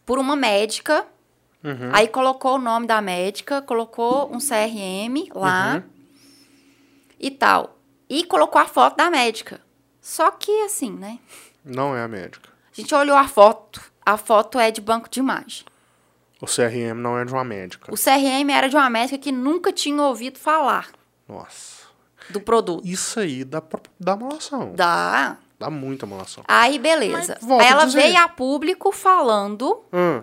[0.06, 1.06] por uma médica.
[1.94, 5.84] Aí colocou o nome da médica, colocou um CRM lá
[7.20, 7.78] e tal.
[8.10, 9.62] E colocou a foto da médica.
[10.02, 11.20] Só que assim, né?
[11.64, 12.50] Não é a médica.
[12.72, 13.82] A gente olhou a foto.
[14.06, 15.64] A foto é de banco de imagem.
[16.42, 17.90] O CRM não é de uma médica.
[17.94, 20.90] O CRM era de uma médica que nunca tinha ouvido falar
[21.26, 21.84] Nossa.
[22.30, 22.86] do produto.
[22.86, 23.64] Isso aí dá,
[23.98, 24.74] dá malação.
[24.76, 25.38] Dá.
[25.58, 26.44] Dá muita malação.
[26.46, 27.38] Aí, beleza.
[27.42, 30.22] Aí ela veio a público falando Hum,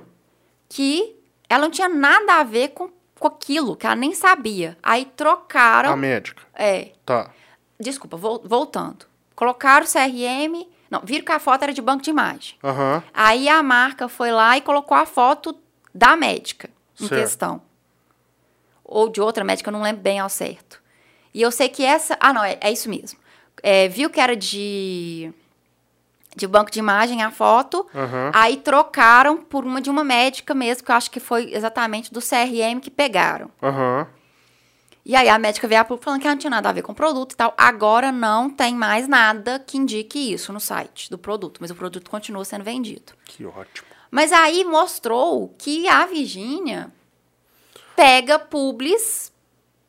[0.68, 1.16] que
[1.50, 2.88] ela não tinha nada a ver com,
[3.18, 4.78] com aquilo, que ela nem sabia.
[4.82, 5.90] Aí trocaram.
[5.92, 6.42] a médica.
[6.54, 6.92] É.
[7.04, 7.30] Tá.
[7.78, 9.04] Desculpa, vol- voltando.
[9.34, 10.66] Colocaram o CRM.
[10.90, 12.56] Não, viram que a foto era de banco de imagem.
[12.64, 13.02] Aham.
[13.12, 15.56] Aí a marca foi lá e colocou a foto
[15.94, 16.70] da médica
[17.00, 17.20] em Certo.
[17.20, 17.62] questão.
[18.84, 20.80] Ou de outra médica, eu não lembro bem ao certo.
[21.32, 22.16] E eu sei que essa.
[22.20, 23.18] Ah, não, é, é isso mesmo.
[23.62, 25.32] É, viu que era de.
[26.36, 27.86] De banco de imagem a foto.
[27.94, 28.30] Aham.
[28.32, 32.20] Aí trocaram por uma de uma médica mesmo, que eu acho que foi exatamente do
[32.20, 33.50] CRM que pegaram.
[33.62, 34.06] Aham.
[35.04, 36.92] E aí a médica veio a público falando que não tinha nada a ver com
[36.92, 37.52] o produto e tal.
[37.58, 42.08] Agora não tem mais nada que indique isso no site do produto, mas o produto
[42.08, 43.12] continua sendo vendido.
[43.24, 43.88] Que ótimo.
[44.10, 46.92] Mas aí mostrou que a Virgínia
[47.96, 49.32] pega publis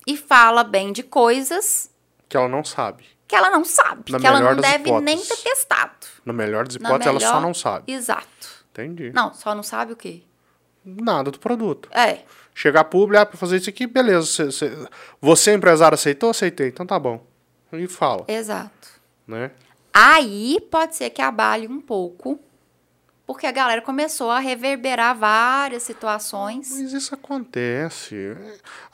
[0.07, 1.89] e fala bem de coisas
[2.27, 3.05] Que ela não sabe.
[3.27, 5.43] que ela não sabe, Na que ela não deve nem ter hipóteses.
[5.43, 6.00] testado.
[6.25, 7.91] Na melhor das hipóteses, ela só melhor- não sabe.
[7.91, 8.27] Exato.
[8.71, 9.11] Entendi.
[9.13, 10.21] Não, só não sabe o quê?
[10.85, 11.89] Nada do produto.
[11.91, 12.19] É,
[12.53, 14.25] Chegar público, ah, pra fazer isso aqui, beleza.
[14.25, 14.87] Você, você,
[15.21, 16.29] você, empresário, aceitou?
[16.31, 16.67] Aceitei.
[16.67, 17.25] Então tá bom.
[17.71, 18.89] E fala, exato.
[19.25, 19.51] né?
[19.93, 22.37] Aí pode ser que abale um pouco,
[23.25, 26.69] porque a galera começou a reverberar várias situações.
[26.71, 28.35] Mas isso acontece.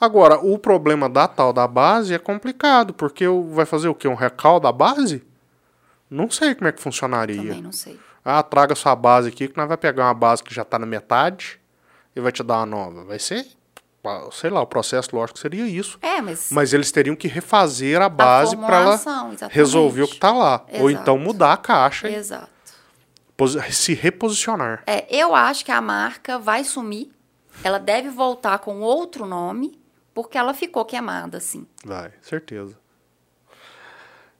[0.00, 4.06] Agora, o problema da tal da base é complicado, porque vai fazer o quê?
[4.06, 5.24] Um recal da base?
[6.10, 7.36] Não sei como é que funcionaria.
[7.36, 7.98] Também não sei.
[8.24, 10.86] Ah, traga sua base aqui, que nós vai pegar uma base que já tá na
[10.86, 11.58] metade
[12.14, 13.04] e vai te dar uma nova.
[13.04, 13.46] Vai ser,
[14.04, 15.98] ah, sei lá, o processo lógico seria isso.
[16.02, 19.54] É, mas, Mas eles teriam que refazer a base para ela exatamente.
[19.54, 20.64] resolver o que tá lá.
[20.74, 21.02] Ou Exato.
[21.02, 22.48] então mudar a caixa Exato.
[23.70, 24.82] se reposicionar.
[24.86, 27.10] É, eu acho que a marca vai sumir.
[27.64, 29.80] Ela deve voltar com outro nome,
[30.14, 31.66] porque ela ficou queimada, assim.
[31.84, 32.76] Vai, certeza.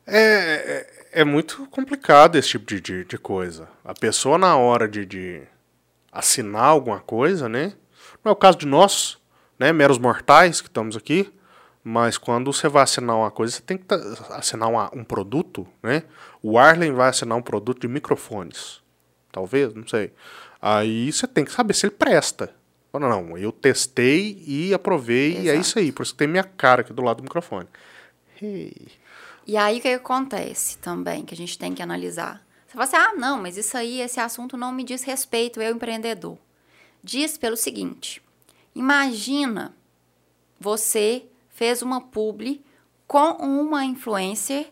[0.07, 3.69] É, é, muito complicado esse tipo de, de, de coisa.
[3.85, 5.43] A pessoa, na hora de, de
[6.13, 7.73] assinar alguma coisa, né?
[8.25, 9.19] Não é o caso de nós,
[9.59, 9.73] né?
[9.73, 11.33] Meros mortais que estamos aqui.
[11.85, 13.85] Mas quando você vai assinar uma coisa, você tem que
[14.31, 16.03] assinar uma- um produto, né?
[16.43, 18.81] O Arlen vai assinar um produto de microfones.
[19.33, 20.13] Talvez, não sei.
[20.61, 22.53] Aí você tem que saber se ele presta.
[22.93, 25.61] Fala, não, eu testei e aprovei, e é Exato.
[25.61, 25.93] isso aí.
[25.93, 27.69] Por isso que tem minha cara aqui do lado do microfone.
[28.43, 28.89] Hey.
[29.49, 32.47] E aí o que acontece também, que a gente tem que analisar?
[32.67, 35.75] Você fala assim, ah, não, mas isso aí, esse assunto não me diz respeito, eu
[35.75, 36.37] empreendedor.
[37.03, 38.23] Diz pelo seguinte,
[38.75, 39.75] imagina
[40.61, 42.63] você fez uma publi
[43.07, 44.71] com uma influencer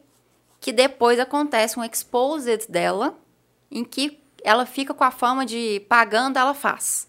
[0.61, 3.19] que depois acontece um exposed dela,
[3.71, 7.09] em que ela fica com a fama de pagando, ela faz.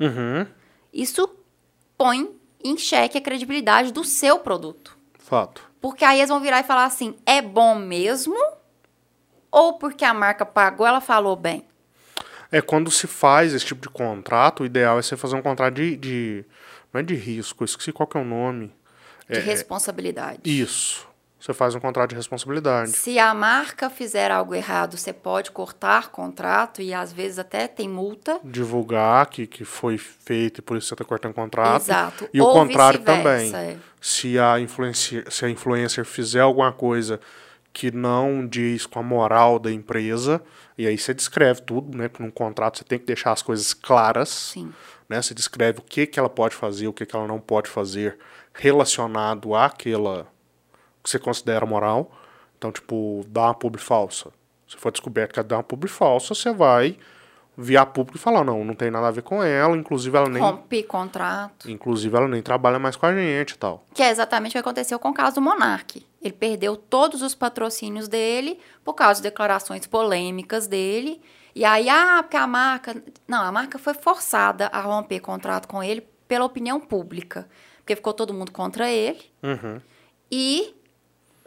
[0.00, 0.46] Uhum.
[0.90, 1.28] Isso
[1.98, 2.34] põe
[2.64, 4.96] em xeque a credibilidade do seu produto.
[5.18, 5.71] Fato.
[5.82, 8.36] Porque aí eles vão virar e falar assim: é bom mesmo?
[9.50, 11.66] Ou porque a marca pagou, ela falou bem?
[12.50, 15.74] É quando se faz esse tipo de contrato, o ideal é você fazer um contrato
[15.74, 15.96] de.
[15.96, 16.44] de
[16.92, 18.72] não é de risco, esqueci qual que é o nome.
[19.28, 20.40] De É- responsabilidade.
[20.44, 21.08] Isso.
[21.42, 22.92] Você faz um contrato de responsabilidade.
[22.92, 27.88] Se a marca fizer algo errado, você pode cortar contrato e às vezes até tem
[27.88, 28.38] multa.
[28.44, 31.82] Divulgar que, que foi feito e por isso você está cortando contrato.
[31.82, 32.28] Exato.
[32.32, 33.72] E o Ou contrário vice-versa, também.
[33.72, 33.76] é.
[34.00, 37.18] Se a, influencer, se a influencer fizer alguma coisa
[37.72, 40.40] que não diz com a moral da empresa,
[40.78, 42.06] e aí você descreve tudo, né?
[42.06, 44.28] Porque num contrato você tem que deixar as coisas claras.
[44.28, 44.72] Sim.
[45.08, 45.20] Né?
[45.20, 48.16] Você descreve o que, que ela pode fazer, o que, que ela não pode fazer
[48.54, 50.30] relacionado àquela
[51.02, 52.10] que você considera moral.
[52.56, 54.30] Então, tipo, dar uma publi falsa.
[54.68, 56.96] Se for descoberto que ela dá uma publi falsa, você vai
[57.56, 60.42] via público e falar, não, não tem nada a ver com ela, inclusive ela nem,
[60.42, 61.70] Rompe contrato.
[61.70, 63.84] inclusive ela nem trabalha mais com a gente e tal.
[63.92, 66.04] Que é exatamente o que aconteceu com o caso do Monark.
[66.20, 71.20] Ele perdeu todos os patrocínios dele por causa de declarações polêmicas dele.
[71.54, 73.02] E aí, ah, porque a marca.
[73.28, 77.46] Não, a marca foi forçada a romper contrato com ele pela opinião pública.
[77.78, 79.20] Porque ficou todo mundo contra ele.
[79.42, 79.80] Uhum.
[80.30, 80.74] E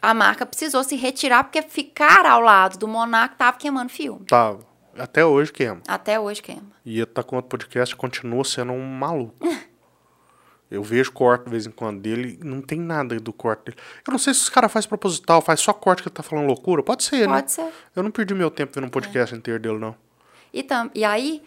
[0.06, 4.26] a marca precisou se retirar porque ficar ao lado do Monark estava queimando filme.
[4.26, 4.56] Tá,
[4.98, 5.82] até hoje queima.
[5.88, 6.72] Até hoje queima.
[6.86, 9.36] E ele tá com outro podcast continua sendo um maluco.
[10.70, 13.78] Eu vejo corte de vez em quando dele, não tem nada do corte dele.
[14.06, 16.48] Eu não sei se os caras fazem proposital, faz só corte que ele tá falando
[16.48, 16.82] loucura.
[16.84, 17.36] Pode ser, né?
[17.36, 17.72] Pode ser.
[17.96, 19.96] Eu não perdi meu tempo vendo um podcast inteiro dele, não.
[20.52, 21.44] E, tam, e aí,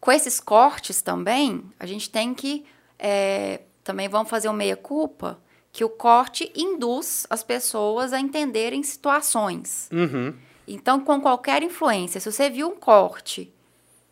[0.00, 2.64] com esses cortes também, a gente tem que.
[2.98, 5.38] é, também vamos fazer uma meia-culpa
[5.78, 9.88] que o corte induz as pessoas a entenderem situações.
[9.92, 10.34] Uhum.
[10.66, 13.54] Então, com qualquer influência, se você viu um corte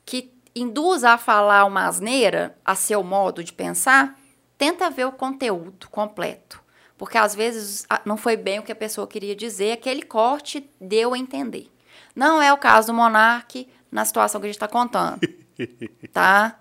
[0.05, 4.17] que induz a falar uma asneira a seu modo de pensar,
[4.57, 6.63] tenta ver o conteúdo completo.
[6.97, 11.15] Porque às vezes não foi bem o que a pessoa queria dizer, aquele corte deu
[11.15, 11.69] a entender.
[12.15, 15.19] Não é o caso do Monark na situação que a gente está contando.
[16.13, 16.61] tá?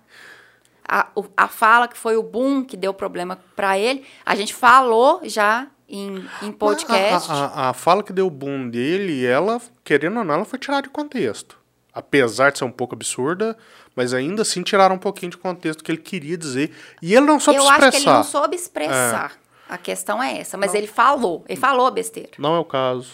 [0.88, 5.20] A, a fala que foi o boom que deu problema para ele, a gente falou
[5.24, 7.30] já em, em podcast.
[7.30, 10.58] A, a- a fala que deu o boom dele, ela, querendo ou não, ela foi
[10.58, 11.58] tirada de contexto.
[11.92, 13.56] Apesar de ser um pouco absurda,
[13.96, 16.70] mas ainda assim tiraram um pouquinho de contexto que ele queria dizer.
[17.00, 18.10] E ele não soube Eu se acho que expressar.
[18.10, 19.32] ele não soube expressar.
[19.68, 20.56] A questão é essa.
[20.58, 21.42] Mas ele falou.
[21.48, 22.30] Ele falou besteira.
[22.38, 23.12] Não é o caso.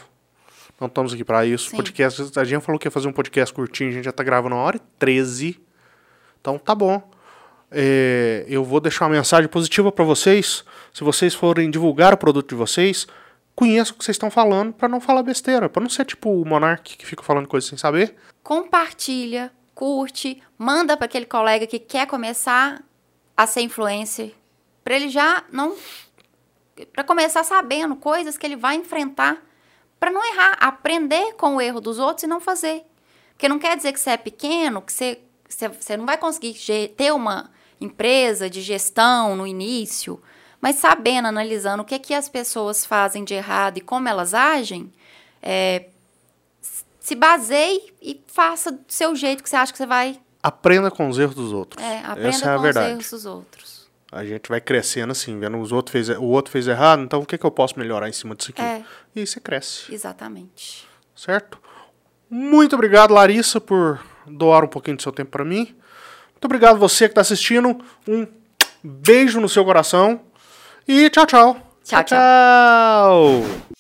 [0.81, 1.71] Não estamos aqui para isso.
[1.71, 1.77] Sim.
[1.77, 4.57] Podcast, a gente falou que ia fazer um podcast curtinho, a gente já tá gravando
[4.57, 5.61] uma hora e 13.
[6.41, 7.09] Então tá bom.
[7.73, 10.65] É, eu vou deixar uma mensagem positiva para vocês.
[10.93, 13.07] Se vocês forem divulgar o produto de vocês,
[13.55, 16.45] conheçam o que vocês estão falando para não falar besteira, para não ser tipo o
[16.45, 18.15] Monark que fica falando coisas sem saber.
[18.43, 22.83] Compartilha, curte, manda para aquele colega que quer começar
[23.37, 24.35] a ser influencer.
[24.85, 25.77] Para ele já não.
[26.93, 29.39] Para começar sabendo coisas que ele vai enfrentar.
[29.99, 30.57] Para não errar.
[30.61, 32.83] Aprender com o erro dos outros e não fazer.
[33.31, 35.19] Porque não quer dizer que você é pequeno, que você,
[35.49, 36.55] você, não vai conseguir
[36.97, 37.51] ter uma
[37.83, 40.21] empresa de gestão no início,
[40.61, 44.93] mas sabendo, analisando o que, que as pessoas fazem de errado e como elas agem,
[45.43, 45.87] é,
[47.01, 50.21] se baseie e faça do seu jeito que você acha que você vai.
[50.43, 51.83] Aprenda com os erros dos outros.
[51.83, 52.87] É, aprenda Essa é a com verdade.
[52.87, 53.83] os erros dos outros.
[54.11, 57.27] A gente vai crescendo assim, vendo os outros fez, o outro fez errado, então o
[57.27, 58.61] que, que eu posso melhorar em cima disso aqui?
[58.61, 58.85] É.
[59.17, 59.93] E aí você cresce.
[59.93, 60.87] Exatamente.
[61.17, 61.59] certo?
[62.29, 65.75] Muito obrigado, Larissa, por doar um pouquinho do seu tempo para mim.
[66.43, 67.79] Muito obrigado você que está assistindo.
[68.07, 68.27] Um
[68.83, 70.23] beijo no seu coração.
[70.89, 71.55] E tchau, tchau.
[71.85, 72.05] Tchau, tchau.
[72.05, 73.72] tchau.